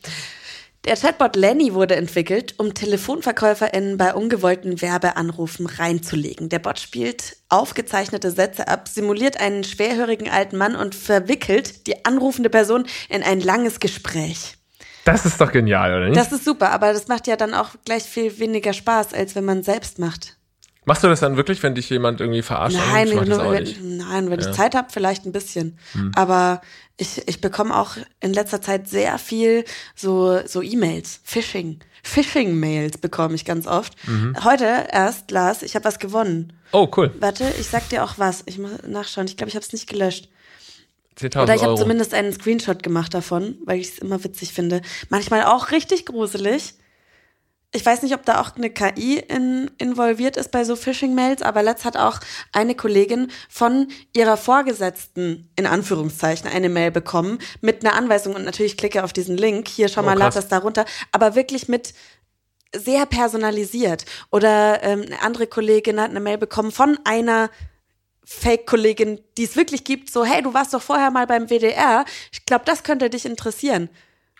Der 0.86 0.96
Chatbot 0.96 1.36
Lenny 1.36 1.74
wurde 1.74 1.96
entwickelt, 1.96 2.54
um 2.60 2.76
TelefonverkäuferInnen 2.76 3.98
bei 3.98 4.14
ungewollten 4.14 4.84
Werbeanrufen 4.84 5.66
reinzulegen. 5.66 6.50
Der 6.50 6.60
Bot 6.60 6.80
spielt 6.80 7.38
aufgezeichnete 7.50 8.30
Sätze 8.30 8.68
ab, 8.68 8.88
simuliert 8.88 9.40
einen 9.40 9.64
schwerhörigen 9.64 10.30
alten 10.30 10.58
Mann 10.58 10.76
und 10.76 10.94
verwickelt 10.94 11.88
die 11.88 12.06
anrufende 12.06 12.52
Person 12.52 12.86
in 13.10 13.24
ein 13.24 13.40
langes 13.40 13.80
Gespräch. 13.80 14.58
Das 15.06 15.26
ist 15.26 15.42
doch 15.42 15.52
genial, 15.52 15.92
oder 15.92 16.06
nicht? 16.10 16.18
Das 16.18 16.32
ist 16.32 16.46
super, 16.46 16.70
aber 16.72 16.94
das 16.94 17.08
macht 17.08 17.26
ja 17.26 17.36
dann 17.36 17.56
auch 17.56 17.70
gleich 17.84 18.04
viel 18.04 18.38
weniger 18.38 18.74
Spaß, 18.74 19.16
als 19.16 19.36
wenn 19.36 19.46
man 19.46 19.64
selbst 19.64 19.98
macht. 19.98 20.38
Machst 20.86 21.04
du 21.04 21.08
das 21.08 21.20
dann 21.20 21.36
wirklich, 21.36 21.62
wenn 21.64 21.74
dich 21.76 21.90
jemand 21.90 22.22
irgendwie 22.22 22.42
verarscht? 22.44 22.78
Nein, 22.78 23.08
ich 23.08 23.14
nur, 23.14 23.52
wenn, 23.52 23.64
nicht. 23.64 23.82
nein, 23.82 24.30
wenn 24.30 24.40
Ja. 24.40 24.46
Hm. 24.46 24.52
ich 24.52 24.58
Zeit 24.58 24.76
habe, 24.76 24.88
vielleicht 24.92 25.26
ein 25.26 25.32
bisschen. 25.32 25.78
Aber 26.16 26.62
ich, 26.98 27.28
ich 27.28 27.42
bekomme 27.42 27.76
auch 27.76 27.98
in 28.20 28.34
letzter 28.34 28.62
Zeit 28.62 28.88
sehr 28.88 29.18
viel 29.18 29.66
so, 29.96 30.40
so 30.46 30.62
E-Mails, 30.62 31.20
Phishing. 31.24 31.80
Phishing-Mails 32.04 33.00
bekomme 33.00 33.34
ich 33.34 33.46
ganz 33.46 33.66
oft. 33.66 33.94
Mhm. 34.08 34.36
Heute 34.44 34.86
erst, 34.92 35.32
Lars, 35.32 35.64
ich 35.64 35.76
habe 35.76 35.86
was 35.86 35.98
gewonnen. 35.98 36.54
Oh, 36.72 36.88
cool. 36.96 37.12
Warte, 37.20 37.52
ich 37.60 37.68
sag 37.68 37.90
dir 37.90 38.04
auch 38.04 38.14
was. 38.18 38.44
Ich 38.46 38.60
muss 38.60 38.72
nachschauen. 38.88 39.26
Ich 39.26 39.38
glaube, 39.38 39.50
ich 39.50 39.56
habe 39.56 39.66
es 39.66 39.74
nicht 39.74 39.90
gelöscht. 39.90 40.30
10.000 41.20 41.44
Oder 41.44 41.56
ich 41.56 41.64
habe 41.64 41.76
zumindest 41.76 42.14
einen 42.14 42.32
Screenshot 42.34 42.84
gemacht 42.84 43.14
davon, 43.14 43.56
weil 43.66 43.80
ich 43.80 43.90
es 43.90 44.00
immer 44.00 44.24
witzig 44.24 44.54
finde. 44.54 44.82
Manchmal 45.10 45.46
auch 45.46 45.72
richtig 45.72 46.06
gruselig. 46.06 46.76
Ich 47.76 47.86
weiß 47.86 48.04
nicht, 48.04 48.14
ob 48.14 48.24
da 48.24 48.40
auch 48.40 48.56
eine 48.56 48.70
KI 48.70 49.18
in, 49.20 49.70
involviert 49.78 50.38
ist 50.38 50.52
bei 50.52 50.64
so 50.64 50.78
Phishing-Mails, 50.78 51.42
aber 51.42 51.62
letzt 51.62 51.84
hat 51.84 51.98
auch 51.98 52.22
eine 52.54 52.74
Kollegin 52.74 53.30
von 53.50 53.90
ihrer 54.14 54.38
Vorgesetzten, 54.38 55.50
in 55.58 55.66
Anführungszeichen, 55.66 56.50
eine 56.50 56.70
Mail 56.70 56.92
bekommen 56.92 57.40
mit 57.60 57.86
einer 57.86 57.94
Anweisung 57.96 58.34
und 58.34 58.46
natürlich 58.46 58.78
klicke 58.78 59.04
auf 59.04 59.12
diesen 59.12 59.36
Link. 59.36 59.68
Hier, 59.68 59.90
schau 59.90 60.02
Oh, 60.02 60.06
mal, 60.06 60.18
lad 60.18 60.38
das 60.38 60.48
da 60.48 60.60
runter. 60.60 60.86
Aber 61.12 61.36
wirklich 61.36 61.68
mit 61.68 61.94
sehr 62.74 63.06
personalisiert. 63.06 64.06
Oder 64.32 64.82
ähm, 64.82 65.02
eine 65.02 65.22
andere 65.22 65.48
Kollegin 65.48 66.00
hat 66.00 66.12
eine 66.12 66.22
Mail 66.22 66.38
bekommen 66.38 66.72
von 66.72 66.98
einer 67.04 67.50
Fake-Kollegin, 68.24 69.20
die 69.38 69.44
es 69.44 69.58
wirklich 69.58 69.84
gibt, 69.84 70.10
so, 70.10 70.24
hey, 70.24 70.42
du 70.42 70.54
warst 70.54 70.74
doch 70.74 70.82
vorher 70.82 71.12
mal 71.12 71.28
beim 71.28 71.50
WDR. 71.50 72.06
Ich 72.32 72.46
glaube, 72.46 72.64
das 72.66 72.84
könnte 72.84 73.10
dich 73.10 73.26
interessieren. 73.26 73.90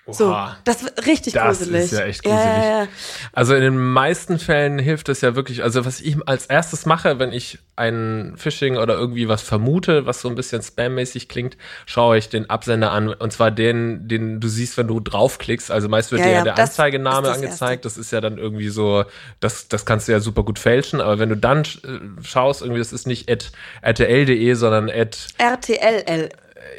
So, 0.08 0.28
Oha. 0.28 0.58
das 0.66 0.84
ist 0.84 1.08
richtig 1.08 1.34
Das 1.34 1.58
gruselig. 1.60 1.86
ist 1.86 1.94
ja 1.94 2.06
echt 2.06 2.24
gruselig. 2.24 2.44
ja. 2.46 2.88
Also 3.34 3.56
in 3.56 3.62
den 3.62 3.78
meisten 3.78 4.38
Fällen 4.38 4.78
hilft 4.78 5.10
es 5.10 5.22
ja 5.22 5.36
wirklich, 5.36 5.64
also 5.64 5.84
was 5.84 6.00
ich 6.00 6.16
als 6.28 6.46
erstes 6.46 6.86
mache, 6.86 7.18
wenn 7.18 7.32
ich 7.32 7.58
ein 7.76 8.36
Phishing 8.38 8.78
oder 8.78 8.94
irgendwie 8.94 9.28
was 9.28 9.42
vermute, 9.42 10.06
was 10.06 10.22
so 10.22 10.30
ein 10.30 10.36
bisschen 10.36 10.62
spammäßig 10.62 11.28
klingt, 11.28 11.58
schaue 11.88 12.20
ich 12.20 12.30
den 12.30 12.50
Absender 12.52 12.92
an 12.92 13.10
und 13.10 13.34
zwar 13.34 13.50
den, 13.50 14.08
den 14.08 14.40
du 14.40 14.48
siehst, 14.48 14.78
wenn 14.78 14.88
du 14.88 15.00
draufklickst. 15.00 15.72
Also 15.72 15.90
meist 15.90 16.12
wird 16.12 16.22
Ja, 16.22 16.28
dir 16.28 16.32
ja 16.34 16.38
ja, 16.38 16.44
der 16.44 16.54
das 16.54 16.70
Anzeigename 16.70 17.28
das 17.28 17.38
angezeigt. 17.38 17.84
Das 17.86 17.98
ist 17.98 18.12
ja 18.12 18.22
dann 18.22 18.38
irgendwie 18.38 18.70
so, 18.70 19.06
das, 19.40 19.68
das 19.70 19.88
kannst 19.88 20.08
du 20.08 20.12
ja 20.12 20.20
super 20.20 20.44
gut 20.44 20.60
fälschen. 20.60 21.02
Aber 21.02 21.18
wenn 21.18 21.30
du 21.30 21.38
dann 21.38 21.64
äh, 21.64 22.24
schaust, 22.24 22.62
irgendwie, 22.62 22.80
das 22.80 22.94
ist 22.94 23.08
nicht 23.08 23.30
at 23.32 23.52
rtl.de, 23.84 24.54
sondern 24.54 24.90
at 24.92 25.30
RTLL. 25.40 26.30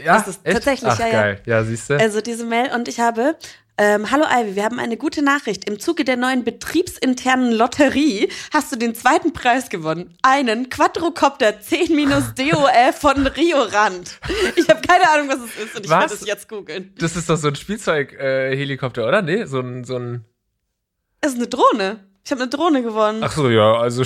Ja, 0.04 0.18
Das 0.18 0.28
ist 0.28 0.40
echt? 0.44 0.54
tatsächlich, 0.56 0.90
Ach, 0.92 0.98
ja, 0.98 1.10
geil. 1.10 1.40
Ja, 1.46 1.64
siehst 1.64 1.90
du? 1.90 1.98
Also 1.98 2.20
diese 2.20 2.44
Mail 2.44 2.70
und 2.74 2.88
ich 2.88 3.00
habe 3.00 3.36
ähm, 3.78 4.10
Hallo 4.10 4.24
Ivy, 4.24 4.56
wir 4.56 4.64
haben 4.64 4.78
eine 4.78 4.96
gute 4.96 5.22
Nachricht. 5.22 5.68
Im 5.68 5.78
Zuge 5.78 6.04
der 6.04 6.16
neuen 6.16 6.44
betriebsinternen 6.44 7.52
Lotterie 7.52 8.30
hast 8.52 8.72
du 8.72 8.76
den 8.76 8.94
zweiten 8.94 9.34
Preis 9.34 9.68
gewonnen. 9.68 10.16
Einen 10.22 10.70
Quadrocopter 10.70 11.50
10-DOL 11.60 12.92
von 12.98 13.26
Rio 13.26 13.60
Rand. 13.60 14.18
Ich 14.56 14.66
habe 14.70 14.80
keine 14.80 15.10
Ahnung, 15.10 15.28
was 15.28 15.40
es 15.40 15.64
ist 15.64 15.76
und 15.76 15.84
ich 15.84 15.90
Was? 15.90 16.00
werde 16.00 16.14
es 16.14 16.26
jetzt 16.26 16.48
googeln. 16.48 16.94
Das 16.98 17.16
ist 17.16 17.28
doch 17.28 17.36
so 17.36 17.48
ein 17.48 17.54
Spielzeug-Helikopter, 17.56 19.06
oder? 19.06 19.20
Nee, 19.20 19.44
so 19.44 19.60
ein, 19.60 19.84
so 19.84 19.96
ein. 19.98 20.24
Es 21.20 21.32
ist 21.32 21.36
eine 21.38 21.48
Drohne. 21.48 22.00
Ich 22.24 22.30
habe 22.32 22.40
eine 22.42 22.50
Drohne 22.50 22.82
gewonnen. 22.82 23.20
Ach 23.22 23.32
so, 23.32 23.48
ja, 23.50 23.74
also 23.74 24.02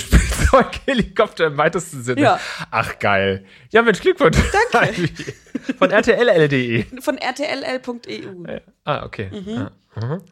Spielzeug-Helikopter 0.51 1.47
im 1.47 1.57
weitesten 1.57 2.03
Sinne. 2.03 2.21
Ja. 2.21 2.39
Ach, 2.69 2.99
geil. 2.99 3.45
Ja, 3.71 3.81
Mensch, 3.81 4.01
Glückwunsch. 4.01 4.37
Danke. 4.71 4.93
Von 5.77 5.91
rtll.de. 5.91 6.85
Von 7.01 7.17
rtll.eu. 7.17 8.59
Ah, 8.83 9.05
okay. 9.05 9.29
Ja. 9.45 9.71
Mhm. 9.95 10.21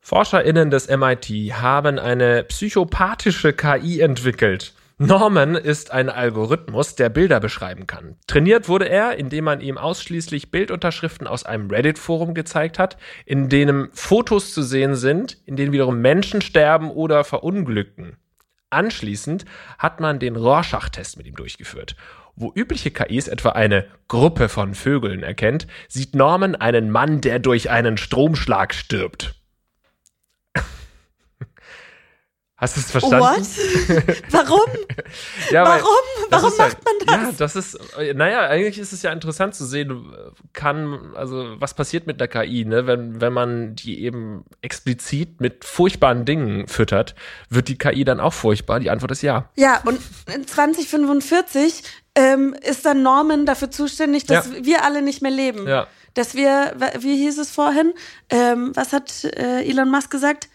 ForscherInnen 0.00 0.70
des 0.70 0.88
MIT 0.88 1.28
haben 1.52 1.98
eine 2.00 2.42
psychopathische 2.44 3.52
KI 3.52 4.00
entwickelt. 4.00 4.72
Norman 5.02 5.54
ist 5.54 5.92
ein 5.92 6.10
Algorithmus, 6.10 6.94
der 6.94 7.08
Bilder 7.08 7.40
beschreiben 7.40 7.86
kann. 7.86 8.16
Trainiert 8.26 8.68
wurde 8.68 8.86
er, 8.86 9.16
indem 9.16 9.44
man 9.44 9.62
ihm 9.62 9.78
ausschließlich 9.78 10.50
Bildunterschriften 10.50 11.26
aus 11.26 11.46
einem 11.46 11.70
Reddit-Forum 11.70 12.34
gezeigt 12.34 12.78
hat, 12.78 12.98
in 13.24 13.48
denen 13.48 13.88
Fotos 13.94 14.52
zu 14.52 14.62
sehen 14.62 14.96
sind, 14.96 15.38
in 15.46 15.56
denen 15.56 15.72
wiederum 15.72 16.02
Menschen 16.02 16.42
sterben 16.42 16.90
oder 16.90 17.24
verunglücken. 17.24 18.18
Anschließend 18.68 19.46
hat 19.78 20.00
man 20.00 20.18
den 20.18 20.36
Rorschach-Test 20.36 21.16
mit 21.16 21.26
ihm 21.26 21.34
durchgeführt. 21.34 21.96
Wo 22.36 22.52
übliche 22.54 22.90
KIs 22.90 23.26
etwa 23.26 23.52
eine 23.52 23.86
Gruppe 24.06 24.50
von 24.50 24.74
Vögeln 24.74 25.22
erkennt, 25.22 25.66
sieht 25.88 26.14
Norman 26.14 26.56
einen 26.56 26.90
Mann, 26.90 27.22
der 27.22 27.38
durch 27.38 27.70
einen 27.70 27.96
Stromschlag 27.96 28.74
stirbt. 28.74 29.39
Hast 32.60 32.76
du 32.76 32.80
es 32.80 32.90
verstanden? 32.90 33.20
What? 33.20 34.16
Warum? 34.30 34.60
Ja, 35.50 35.64
Warum? 35.64 35.86
Warum 36.28 36.50
halt- 36.58 36.58
macht 36.58 36.84
man 36.84 36.94
das? 37.06 37.32
Ja, 37.32 37.32
das 37.38 37.56
ist, 37.56 37.78
naja, 38.14 38.40
eigentlich 38.42 38.78
ist 38.78 38.92
es 38.92 39.00
ja 39.02 39.12
interessant 39.12 39.54
zu 39.54 39.64
sehen, 39.64 40.12
kann, 40.52 41.12
also 41.16 41.56
was 41.58 41.72
passiert 41.74 42.06
mit 42.06 42.20
der 42.20 42.28
KI, 42.28 42.64
ne? 42.66 42.86
Wenn, 42.86 43.20
wenn 43.20 43.32
man 43.32 43.74
die 43.76 44.02
eben 44.04 44.44
explizit 44.60 45.40
mit 45.40 45.64
furchtbaren 45.64 46.24
Dingen 46.26 46.68
füttert, 46.68 47.14
wird 47.48 47.68
die 47.68 47.78
KI 47.78 48.04
dann 48.04 48.20
auch 48.20 48.34
furchtbar? 48.34 48.78
Die 48.78 48.90
Antwort 48.90 49.12
ist 49.12 49.22
ja. 49.22 49.48
Ja, 49.56 49.80
und 49.86 49.98
in 50.34 50.46
2045 50.46 51.82
ähm, 52.14 52.54
ist 52.62 52.84
dann 52.84 53.02
Norman 53.02 53.46
dafür 53.46 53.70
zuständig, 53.70 54.26
dass 54.26 54.46
Ja. 54.48 54.64
wir 54.64 54.84
alle 54.84 55.02
nicht 55.02 55.22
mehr 55.22 55.30
leben. 55.30 55.66
Ja. 55.66 55.86
Dass 56.14 56.34
wir, 56.34 56.74
wie 56.98 57.16
hieß 57.16 57.38
es 57.38 57.50
vorhin? 57.52 57.94
Ähm, 58.30 58.72
was 58.74 58.92
hat 58.92 59.24
äh, 59.24 59.62
Elon 59.68 59.90
Musk 59.90 60.10
gesagt? 60.10 60.48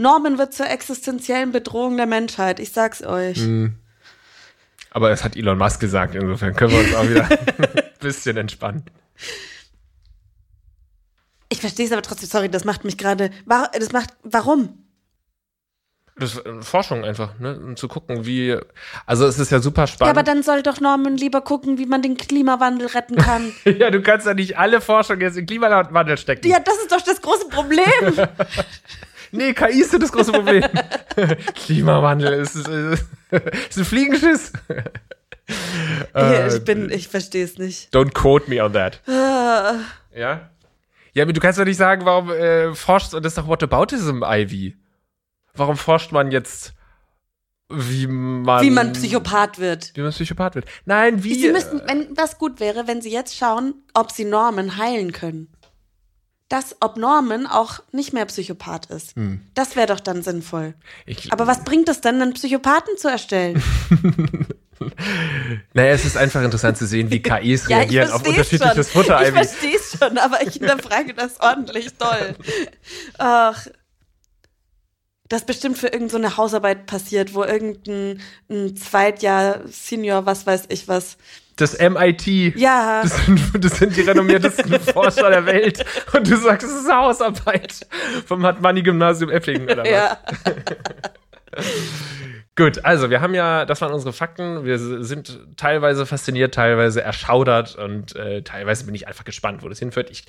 Norman 0.00 0.38
wird 0.38 0.54
zur 0.54 0.68
existenziellen 0.68 1.52
Bedrohung 1.52 1.96
der 1.98 2.06
Menschheit. 2.06 2.58
Ich 2.58 2.72
sag's 2.72 3.02
euch. 3.02 3.38
Mhm. 3.38 3.74
Aber 4.90 5.10
das 5.10 5.22
hat 5.22 5.36
Elon 5.36 5.58
Musk 5.58 5.78
gesagt, 5.78 6.14
insofern 6.14 6.56
können 6.56 6.72
wir 6.72 6.78
uns 6.80 6.94
auch 6.94 7.08
wieder 7.08 7.24
ein 7.58 7.82
bisschen 8.00 8.36
entspannen. 8.38 8.84
Ich 11.50 11.60
verstehe 11.60 11.84
es 11.86 11.92
aber 11.92 12.02
trotzdem, 12.02 12.28
sorry, 12.28 12.48
das 12.48 12.64
macht 12.64 12.84
mich 12.84 12.96
gerade. 12.96 13.30
Das 13.46 13.92
macht. 13.92 14.10
Warum? 14.22 14.84
Das 16.16 16.34
ist 16.34 16.46
äh, 16.46 16.62
Forschung 16.62 17.04
einfach, 17.04 17.38
ne? 17.38 17.58
Um 17.58 17.76
zu 17.76 17.86
gucken, 17.88 18.24
wie. 18.24 18.56
Also 19.06 19.26
es 19.26 19.38
ist 19.38 19.50
ja 19.52 19.60
super 19.60 19.82
Ja, 19.82 19.86
spannend. 19.86 20.16
aber 20.16 20.22
dann 20.22 20.42
soll 20.42 20.62
doch 20.62 20.80
Norman 20.80 21.16
lieber 21.16 21.40
gucken, 21.42 21.78
wie 21.78 21.86
man 21.86 22.02
den 22.02 22.16
Klimawandel 22.16 22.88
retten 22.88 23.16
kann. 23.16 23.52
Ja, 23.64 23.90
du 23.90 24.00
kannst 24.02 24.26
ja 24.26 24.34
nicht 24.34 24.56
alle 24.58 24.80
Forschung 24.80 25.20
jetzt 25.20 25.36
in 25.36 25.46
Klimawandel 25.46 26.16
stecken. 26.18 26.48
ja, 26.48 26.58
das 26.58 26.76
ist 26.78 26.90
doch 26.90 27.00
das 27.02 27.20
große 27.20 27.48
Problem. 27.48 27.84
Nee, 29.32 29.54
KI 29.54 29.80
ist 29.80 29.92
ja 29.92 29.98
das 29.98 30.12
große 30.12 30.32
Problem. 30.32 30.64
Klimawandel 31.54 32.34
ist, 32.34 32.56
ist, 32.56 32.68
ist 32.68 33.78
ein 33.78 33.84
Fliegenschiss. 33.84 34.52
Äh, 36.14 36.48
ich 36.48 36.64
bin, 36.64 36.90
ich 36.90 37.08
verstehe 37.08 37.44
es 37.44 37.58
nicht. 37.58 37.94
Don't 37.94 38.12
quote 38.12 38.48
me 38.48 38.62
on 38.62 38.72
that. 38.72 39.00
Ah. 39.08 39.80
Ja? 40.14 40.50
Ja, 41.12 41.24
aber 41.24 41.32
du 41.32 41.40
kannst 41.40 41.58
doch 41.58 41.64
nicht 41.64 41.76
sagen, 41.76 42.04
warum 42.04 42.30
äh, 42.30 42.74
forscht, 42.74 43.14
und 43.14 43.24
das 43.24 43.32
ist 43.32 43.38
doch 43.38 43.48
Whataboutism, 43.48 44.22
Ivy. 44.24 44.76
Warum 45.54 45.76
forscht 45.76 46.12
man 46.12 46.30
jetzt, 46.30 46.74
wie 47.68 48.06
man... 48.06 48.62
Wie 48.62 48.70
man 48.70 48.92
Psychopath 48.92 49.58
wird. 49.58 49.92
Wie 49.94 50.02
man 50.02 50.12
Psychopath 50.12 50.54
wird. 50.54 50.66
Nein, 50.84 51.24
wie... 51.24 51.34
Sie 51.34 51.50
müssten, 51.50 51.80
wenn 51.86 52.16
was 52.16 52.38
gut 52.38 52.60
wäre, 52.60 52.86
wenn 52.86 53.02
sie 53.02 53.10
jetzt 53.10 53.36
schauen, 53.36 53.74
ob 53.94 54.12
sie 54.12 54.24
Norman 54.24 54.76
heilen 54.76 55.12
können. 55.12 55.48
Das, 56.50 56.74
ob 56.80 56.96
Norman 56.96 57.46
auch 57.46 57.78
nicht 57.92 58.12
mehr 58.12 58.26
Psychopath 58.26 58.86
ist. 58.86 59.14
Hm. 59.14 59.40
Das 59.54 59.76
wäre 59.76 59.86
doch 59.86 60.00
dann 60.00 60.22
sinnvoll. 60.22 60.74
ich, 61.06 61.32
Aber 61.32 61.46
was 61.46 61.62
bringt 61.62 61.88
es 61.88 62.00
dann, 62.00 62.20
einen 62.20 62.32
Psychopathen 62.32 62.96
zu 62.96 63.06
erstellen? 63.06 63.62
naja, 65.74 65.92
es 65.92 66.04
ist 66.04 66.16
einfach 66.16 66.42
interessant 66.42 66.76
zu 66.76 66.86
sehen, 66.86 67.08
wie 67.12 67.22
KIs 67.22 67.68
reagieren 67.68 68.10
auf 68.10 68.26
unterschiedliches 68.26 68.90
schon. 68.90 69.04
Futter, 69.04 69.22
Ich 69.22 69.32
verstehe 69.32 69.76
es 69.76 69.96
schon, 69.96 70.18
aber 70.18 70.42
ich 70.44 70.54
hinterfrage 70.54 71.14
das 71.14 71.38
ordentlich 71.38 71.96
doll. 71.96 72.34
Ach. 73.18 73.68
Das 75.28 75.42
ist 75.42 75.46
bestimmt 75.46 75.78
für 75.78 75.86
irgendeine 75.86 76.30
so 76.30 76.36
Hausarbeit 76.36 76.86
passiert, 76.86 77.34
wo 77.34 77.44
irgendein 77.44 78.20
ein 78.50 78.76
Zweitjahr 78.76 79.60
Senior, 79.68 80.26
was 80.26 80.44
weiß 80.46 80.64
ich 80.70 80.88
was. 80.88 81.16
Das 81.60 81.78
MIT. 81.78 82.26
Ja. 82.56 83.02
Das 83.02 83.24
sind, 83.26 83.64
das 83.64 83.78
sind 83.78 83.96
die 83.96 84.00
renommiertesten 84.02 84.78
Forscher 84.80 85.30
der 85.30 85.44
Welt. 85.46 85.84
Und 86.14 86.28
du 86.30 86.36
sagst, 86.36 86.66
es 86.66 86.72
ist 86.74 86.88
eine 86.88 87.00
Hausarbeit 87.00 87.86
vom 88.26 88.44
Hartmanni-Gymnasium 88.44 89.30
Eppingen 89.30 89.64
oder 89.70 89.82
was? 89.82 89.88
Ja. 89.90 90.18
Gut, 92.56 92.84
also 92.84 93.10
wir 93.10 93.20
haben 93.20 93.34
ja, 93.34 93.64
das 93.64 93.80
waren 93.80 93.92
unsere 93.92 94.12
Fakten. 94.12 94.64
Wir 94.64 94.78
sind 94.78 95.38
teilweise 95.56 96.04
fasziniert, 96.04 96.54
teilweise 96.54 97.02
erschaudert 97.02 97.76
und 97.76 98.14
äh, 98.16 98.42
teilweise 98.42 98.84
bin 98.84 98.94
ich 98.94 99.06
einfach 99.08 99.24
gespannt, 99.24 99.62
wo 99.62 99.68
das 99.68 99.78
hinführt. 99.78 100.10
Ich 100.10 100.24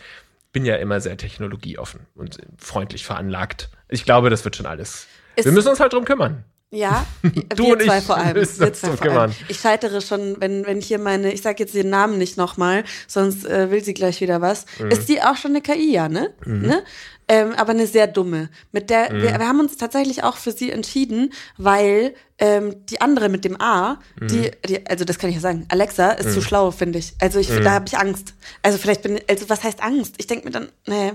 bin 0.53 0.65
ja 0.65 0.75
immer 0.75 0.99
sehr 1.01 1.17
technologieoffen 1.17 2.01
und 2.15 2.37
freundlich 2.57 3.05
veranlagt. 3.05 3.69
Ich 3.89 4.05
glaube, 4.05 4.29
das 4.29 4.43
wird 4.45 4.55
schon 4.55 4.65
alles. 4.65 5.07
Ist- 5.35 5.45
wir 5.45 5.51
müssen 5.51 5.69
uns 5.69 5.79
halt 5.79 5.93
drum 5.93 6.05
kümmern. 6.05 6.43
Ja, 6.73 7.05
Du 7.55 7.65
wir 7.65 7.73
und 7.73 7.81
zwei 7.83 7.97
ich 7.97 8.03
vor 8.05 8.17
allem. 8.17 8.37
müssen 8.37 8.59
Wir 8.61 8.73
zwei 8.73 8.95
vor 8.95 9.11
allem. 9.11 9.31
Ich 9.49 9.59
scheitere 9.59 9.99
schon, 9.99 10.39
wenn, 10.39 10.65
wenn 10.65 10.79
hier 10.79 10.99
meine, 10.99 11.33
ich 11.33 11.41
sage 11.41 11.63
jetzt 11.63 11.75
den 11.75 11.89
Namen 11.89 12.17
nicht 12.17 12.37
nochmal, 12.37 12.85
sonst 13.07 13.45
äh, 13.45 13.69
will 13.71 13.83
sie 13.83 13.93
gleich 13.93 14.21
wieder 14.21 14.39
was. 14.41 14.65
Mhm. 14.79 14.89
Ist 14.89 15.09
die 15.09 15.21
auch 15.21 15.35
schon 15.35 15.51
eine 15.51 15.61
KI, 15.61 15.91
ja, 15.91 16.07
ne? 16.07 16.33
ne? 16.45 16.83
ähm, 17.27 17.53
aber 17.55 17.71
eine 17.71 17.87
sehr 17.87 18.07
dumme. 18.07 18.49
Mit 18.71 18.89
der, 18.89 19.11
wir, 19.11 19.37
wir 19.37 19.47
haben 19.47 19.59
uns 19.59 19.77
tatsächlich 19.77 20.23
auch 20.23 20.37
für 20.37 20.51
sie 20.51 20.71
entschieden, 20.71 21.33
weil 21.57 22.13
ähm, 22.39 22.85
die 22.87 22.99
andere 22.99 23.29
mit 23.29 23.45
dem 23.45 23.59
A, 23.61 23.99
die, 24.19 24.51
die, 24.67 24.85
also 24.87 25.05
das 25.05 25.17
kann 25.19 25.29
ich 25.29 25.35
ja 25.35 25.41
sagen, 25.41 25.65
Alexa 25.69 26.11
ist 26.11 26.33
zu 26.33 26.41
schlau, 26.41 26.71
finde 26.71 26.99
ich. 26.99 27.13
Also 27.21 27.39
ich, 27.39 27.47
da 27.49 27.71
habe 27.71 27.85
ich 27.87 27.97
Angst. 27.97 28.33
Also 28.63 28.77
vielleicht 28.77 29.03
bin, 29.03 29.19
also 29.29 29.49
was 29.49 29.63
heißt 29.63 29.81
Angst? 29.83 30.15
Ich 30.17 30.27
denke 30.27 30.45
mir 30.45 30.51
dann, 30.51 30.69
nee, 30.87 31.13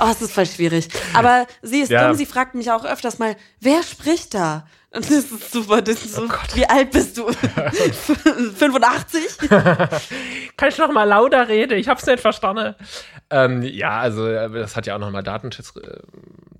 oh, 0.00 0.08
es 0.10 0.20
ist 0.20 0.32
voll 0.32 0.46
schwierig. 0.46 0.88
Aber 1.14 1.46
sie 1.62 1.80
ist 1.80 1.90
Ja. 1.90 2.08
dumm, 2.08 2.16
sie 2.16 2.26
fragt 2.26 2.54
mich 2.54 2.70
auch 2.70 2.84
öfters 2.84 3.18
mal, 3.18 3.36
wer 3.60 3.82
spricht 3.82 4.34
da? 4.34 4.66
Und 4.96 5.04
das 5.04 5.10
ist 5.10 5.52
super, 5.52 5.82
das 5.82 6.04
ist 6.04 6.14
so, 6.14 6.22
Oh 6.22 6.28
Gott. 6.28 6.54
wie 6.56 6.66
alt 6.66 6.90
bist 6.90 7.18
du? 7.18 7.28
85? 8.56 9.38
Kann 10.56 10.68
ich 10.70 10.78
noch 10.78 10.90
mal 10.92 11.04
lauter 11.04 11.48
reden? 11.48 11.78
Ich 11.78 11.88
hab's 11.88 12.06
nicht 12.06 12.20
verstanden. 12.20 12.74
Ähm, 13.30 13.62
ja, 13.62 13.98
also 13.98 14.26
äh, 14.26 14.50
das 14.50 14.74
hat 14.76 14.86
ja 14.86 14.94
auch 14.96 14.98
noch 15.00 15.10
mal 15.10 15.22
Datenschutz, 15.22 15.74
äh, 15.76 15.98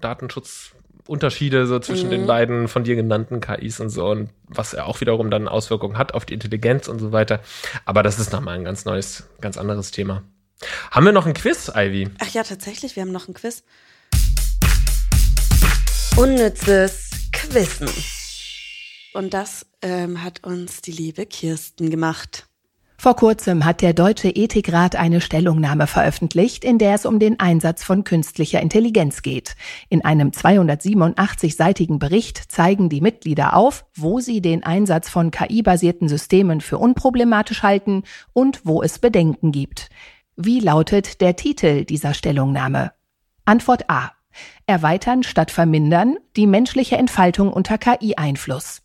Datenschutzunterschiede 0.00 1.66
so 1.66 1.78
zwischen 1.78 2.08
Mhm. 2.08 2.10
den 2.10 2.26
beiden 2.26 2.68
von 2.68 2.84
dir 2.84 2.94
genannten 2.96 3.40
KIs 3.40 3.80
und 3.80 3.88
so 3.90 4.06
und 4.08 4.30
was 4.48 4.72
ja 4.72 4.84
auch 4.84 5.00
wiederum 5.00 5.30
dann 5.30 5.48
Auswirkungen 5.48 5.96
hat 5.96 6.12
auf 6.14 6.24
die 6.26 6.34
Intelligenz 6.34 6.88
und 6.88 6.98
so 6.98 7.12
weiter. 7.12 7.40
Aber 7.84 8.02
das 8.02 8.18
ist 8.18 8.32
noch 8.32 8.40
mal 8.40 8.52
ein 8.52 8.64
ganz 8.64 8.84
neues, 8.84 9.24
ganz 9.40 9.56
anderes 9.56 9.90
Thema. 9.92 10.22
Haben 10.90 11.06
wir 11.06 11.12
noch 11.12 11.26
ein 11.26 11.34
Quiz, 11.34 11.70
Ivy? 11.74 12.10
Ach 12.18 12.28
ja, 12.34 12.42
tatsächlich, 12.42 12.96
wir 12.96 13.02
haben 13.02 13.12
noch 13.12 13.28
ein 13.28 13.34
Quiz. 13.34 13.62
Unnützes 16.16 17.10
Quissen. 17.32 17.88
Und 19.16 19.32
das 19.32 19.64
ähm, 19.80 20.22
hat 20.22 20.44
uns 20.44 20.82
die 20.82 20.92
liebe 20.92 21.24
Kirsten 21.24 21.88
gemacht. 21.88 22.46
Vor 22.98 23.16
kurzem 23.16 23.64
hat 23.64 23.80
der 23.80 23.94
Deutsche 23.94 24.28
Ethikrat 24.28 24.94
eine 24.94 25.22
Stellungnahme 25.22 25.86
veröffentlicht, 25.86 26.64
in 26.64 26.76
der 26.76 26.94
es 26.94 27.06
um 27.06 27.18
den 27.18 27.40
Einsatz 27.40 27.82
von 27.82 28.04
künstlicher 28.04 28.60
Intelligenz 28.60 29.22
geht. 29.22 29.56
In 29.88 30.04
einem 30.04 30.32
287-seitigen 30.32 31.98
Bericht 31.98 32.52
zeigen 32.52 32.90
die 32.90 33.00
Mitglieder 33.00 33.56
auf, 33.56 33.86
wo 33.94 34.20
sie 34.20 34.42
den 34.42 34.64
Einsatz 34.64 35.08
von 35.08 35.30
KI-basierten 35.30 36.08
Systemen 36.08 36.60
für 36.60 36.76
unproblematisch 36.76 37.62
halten 37.62 38.02
und 38.34 38.60
wo 38.64 38.82
es 38.82 38.98
Bedenken 38.98 39.50
gibt. 39.50 39.88
Wie 40.36 40.60
lautet 40.60 41.22
der 41.22 41.36
Titel 41.36 41.86
dieser 41.86 42.12
Stellungnahme? 42.12 42.92
Antwort 43.46 43.88
A. 43.88 44.12
Erweitern 44.66 45.22
statt 45.22 45.50
vermindern 45.50 46.18
die 46.36 46.46
menschliche 46.46 46.98
Entfaltung 46.98 47.50
unter 47.50 47.78
KI-Einfluss. 47.78 48.82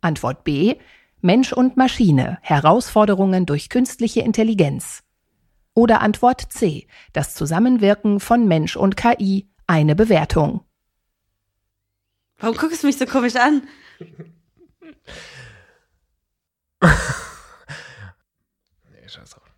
Antwort 0.00 0.44
B. 0.44 0.76
Mensch 1.20 1.52
und 1.52 1.76
Maschine. 1.76 2.38
Herausforderungen 2.42 3.46
durch 3.46 3.68
künstliche 3.68 4.20
Intelligenz. 4.20 5.02
Oder 5.74 6.00
Antwort 6.00 6.52
C. 6.52 6.86
Das 7.12 7.34
Zusammenwirken 7.34 8.20
von 8.20 8.46
Mensch 8.48 8.76
und 8.76 8.96
KI. 8.96 9.48
Eine 9.66 9.94
Bewertung. 9.94 10.64
Warum 12.38 12.56
guckst 12.56 12.82
du 12.82 12.86
mich 12.86 12.98
so 12.98 13.06
komisch 13.06 13.36
an? 13.36 13.62
Nee, 18.92 19.08
scheiß 19.08 19.30
drauf. 19.30 19.50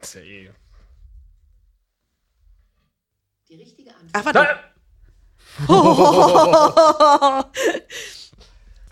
Ist 0.00 0.14
ja 0.14 0.20
eh. 0.22 0.50
Ach, 4.14 4.24
warte. 4.24 4.58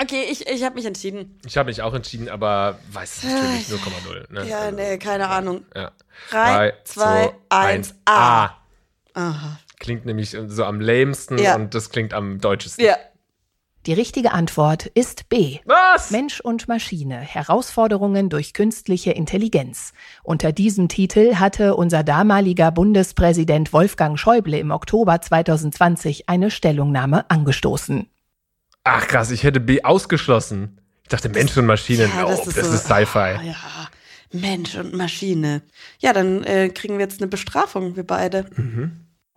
Okay, 0.01 0.25
ich, 0.31 0.47
ich 0.47 0.63
habe 0.63 0.75
mich 0.75 0.85
entschieden. 0.85 1.39
Ich 1.47 1.57
habe 1.57 1.69
mich 1.69 1.83
auch 1.83 1.95
entschieden, 1.95 2.29
aber 2.29 2.79
weiß 2.93 3.19
es 3.19 3.25
natürlich 3.25 3.67
0,0. 3.69 4.33
Ne? 4.33 4.49
Ja, 4.49 4.71
nee, 4.71 4.99
keine 4.99 5.29
Ahnung. 5.29 5.65
Ja. 5.75 5.93
Drei, 6.31 6.75
zwei, 6.85 7.33
eins, 7.49 7.95
A. 8.05 8.51
Aha. 9.15 9.59
Klingt 9.79 10.05
nämlich 10.07 10.37
so 10.47 10.65
am 10.65 10.81
lamesten 10.81 11.39
Ja. 11.39 11.55
und 11.57 11.75
das 11.75 11.91
klingt 11.91 12.13
am 12.15 12.41
deutschesten. 12.41 12.85
Ja. 12.85 12.97
Die 13.87 13.93
richtige 13.93 14.33
Antwort 14.33 14.87
ist 14.87 15.29
B. 15.29 15.61
Was? 15.65 16.11
Mensch 16.11 16.41
und 16.41 16.67
Maschine. 16.67 17.21
Herausforderungen 17.21 18.29
durch 18.29 18.53
künstliche 18.53 19.13
Intelligenz. 19.13 19.93
Unter 20.25 20.51
diesem 20.51 20.89
Titel 20.89 21.37
hatte 21.37 21.77
unser 21.77 22.03
damaliger 22.03 22.73
Bundespräsident 22.73 23.73
Wolfgang 23.73 24.19
Schäuble 24.19 24.59
im 24.59 24.73
Oktober 24.73 25.21
2020 25.21 26.29
eine 26.29 26.51
Stellungnahme 26.51 27.31
angestoßen. 27.31 28.09
Ach 28.89 29.07
krass, 29.09 29.33
ich 29.33 29.43
hätte 29.43 29.59
B 29.59 29.83
ausgeschlossen. 29.83 30.81
Ich 31.03 31.09
dachte 31.09 31.29
Mensch 31.29 31.57
und 31.57 31.67
Maschinen. 31.67 32.09
Ja, 32.17 32.25
oh, 32.25 32.29
das 32.29 32.45
das 32.45 32.57
ist 32.57 32.57
ist, 32.75 32.87
so- 32.87 32.95
Sci-Fi. 32.95 33.19
Ah, 33.19 33.43
ja. 33.43 33.55
Mensch 34.33 34.77
und 34.77 34.95
Maschine. 34.95 35.63
Ja, 35.99 36.13
dann 36.13 36.45
äh, 36.45 36.69
kriegen 36.69 36.95
wir 36.99 37.05
jetzt 37.05 37.21
eine 37.21 37.29
Bestrafung, 37.29 37.97
wir 37.97 38.07
beide. 38.07 38.47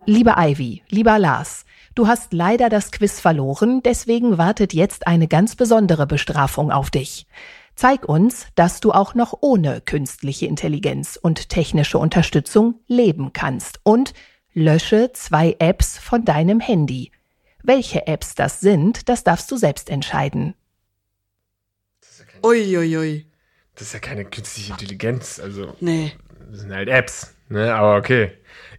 Lieber 0.06 0.36
Ivy, 0.38 0.82
lieber 0.88 1.18
Lars, 1.18 1.64
du 1.94 2.06
hast 2.06 2.32
leider 2.32 2.68
das 2.68 2.90
Quiz 2.92 3.18
verloren, 3.20 3.82
deswegen 3.84 4.38
wartet 4.38 4.72
jetzt 4.72 5.06
eine 5.06 5.26
ganz 5.28 5.56
besondere 5.56 6.06
Bestrafung 6.06 6.70
auf 6.70 6.90
dich. 6.90 7.26
Zeig 7.74 8.08
uns, 8.08 8.46
dass 8.54 8.80
du 8.80 8.92
auch 8.92 9.14
noch 9.14 9.38
ohne 9.40 9.80
künstliche 9.80 10.46
Intelligenz 10.46 11.18
und 11.20 11.48
technische 11.48 11.98
Unterstützung 11.98 12.80
leben 12.86 13.32
kannst 13.32 13.80
und 13.84 14.12
lösche 14.52 15.10
zwei 15.12 15.56
Apps 15.58 15.98
von 15.98 16.24
deinem 16.24 16.60
Handy. 16.60 17.10
Welche 17.62 18.06
Apps 18.06 18.34
das 18.34 18.60
sind, 18.60 19.08
das 19.08 19.24
darfst 19.24 19.50
du 19.50 19.56
selbst 19.56 19.90
entscheiden. 19.90 20.54
Uiuiui. 22.42 22.76
Ui, 22.76 22.96
ui. 22.98 23.26
Das 23.74 23.88
ist 23.88 23.92
ja 23.94 23.98
keine 23.98 24.24
künstliche 24.24 24.72
Intelligenz. 24.72 25.38
Also, 25.38 25.74
Nee. 25.80 26.12
das 26.50 26.60
sind 26.60 26.72
halt 26.72 26.88
Apps. 26.88 27.34
Ne? 27.48 27.74
Aber 27.74 27.96
okay. 27.96 28.32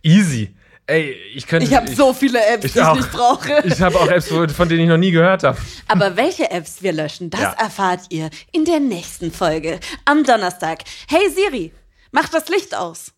Easy. 0.03 0.55
Ey, 0.87 1.11
ich 1.35 1.47
könnte. 1.47 1.65
Ich 1.67 1.73
habe 1.75 1.89
so 1.93 2.11
viele 2.13 2.43
Apps, 2.45 2.65
ich 2.65 2.73
die 2.73 2.79
ich 2.79 2.83
auch. 2.85 2.95
nicht 2.95 3.11
brauche. 3.11 3.61
Ich 3.65 3.79
habe 3.81 3.97
auch 3.99 4.07
Apps, 4.07 4.27
von 4.27 4.67
denen 4.67 4.81
ich 4.81 4.87
noch 4.89 4.97
nie 4.97 5.11
gehört 5.11 5.43
habe. 5.43 5.57
Aber 5.87 6.17
welche 6.17 6.49
Apps 6.51 6.81
wir 6.81 6.91
löschen, 6.91 7.29
das 7.29 7.39
Ja. 7.41 7.51
erfahrt 7.53 8.01
ihr 8.09 8.29
in 8.51 8.65
der 8.65 8.79
nächsten 8.79 9.31
Folge 9.31 9.79
am 10.05 10.23
Donnerstag. 10.23 10.79
Hey 11.07 11.29
Siri, 11.29 11.71
mach 12.11 12.29
das 12.29 12.49
Licht 12.49 12.75
aus. 12.75 13.13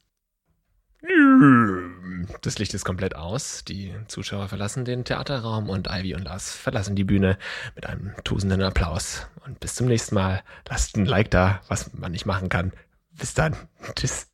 Das 2.42 2.58
Licht 2.60 2.74
ist 2.74 2.86
komplett 2.86 3.16
aus. 3.16 3.66
Die 3.66 3.94
Zuschauer 4.08 4.48
verlassen 4.48 4.86
den 4.86 5.04
Theaterraum 5.04 5.70
und 5.70 5.88
Ivy 5.88 6.16
und 6.16 6.24
Lars 6.24 6.52
verlassen 6.52 6.96
die 6.96 7.04
Bühne 7.04 7.38
mit 7.76 7.86
einem 7.86 8.14
tosenden 8.24 8.62
Applaus. 8.62 9.28
Und 9.46 9.60
bis 9.60 9.76
zum 9.76 9.88
nächsten 9.88 10.16
Mal. 10.16 10.44
Lasst 10.70 10.96
ein 10.96 11.06
Like 11.06 11.32
da, 11.32 11.62
was 11.68 11.94
man 11.94 12.12
nicht 12.12 12.26
machen 12.26 12.50
kann. 12.50 12.72
Bis 13.12 13.34
dann. 13.34 13.56
Tschüss. 13.96 14.28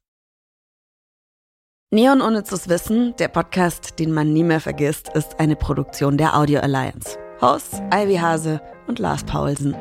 Neon 1.91 2.21
Unnützes 2.21 2.69
Wissen, 2.69 3.15
der 3.17 3.29
Podcast, 3.29 3.97
den 3.97 4.11
man 4.11 4.31
nie 4.31 4.43
mehr 4.43 4.61
vergisst, 4.61 5.09
ist 5.15 5.39
eine 5.39 5.55
Produktion 5.55 6.17
der 6.19 6.37
Audio 6.37 6.59
Alliance. 6.59 7.17
Hosts 7.41 7.81
Ivy 7.91 8.17
Hase 8.17 8.61
und 8.85 8.99
Lars 8.99 9.23
Paulsen. 9.23 9.75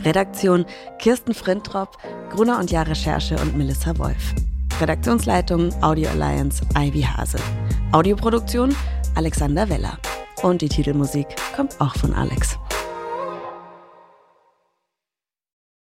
Redaktion 0.00 0.66
Kirsten 0.98 1.32
Frintrop, 1.32 1.96
Gruner 2.30 2.58
und 2.58 2.72
Jahr 2.72 2.88
Recherche 2.88 3.36
und 3.36 3.56
Melissa 3.56 3.96
Wolf. 3.98 4.34
Redaktionsleitung 4.80 5.72
Audio 5.82 6.08
Alliance 6.10 6.60
Ivy 6.76 7.02
Hase. 7.02 7.38
Audioproduktion 7.92 8.74
Alexander 9.14 9.68
Weller. 9.68 9.98
Und 10.42 10.62
die 10.62 10.68
Titelmusik 10.68 11.28
kommt 11.54 11.80
auch 11.80 11.94
von 11.94 12.12
Alex. 12.12 12.58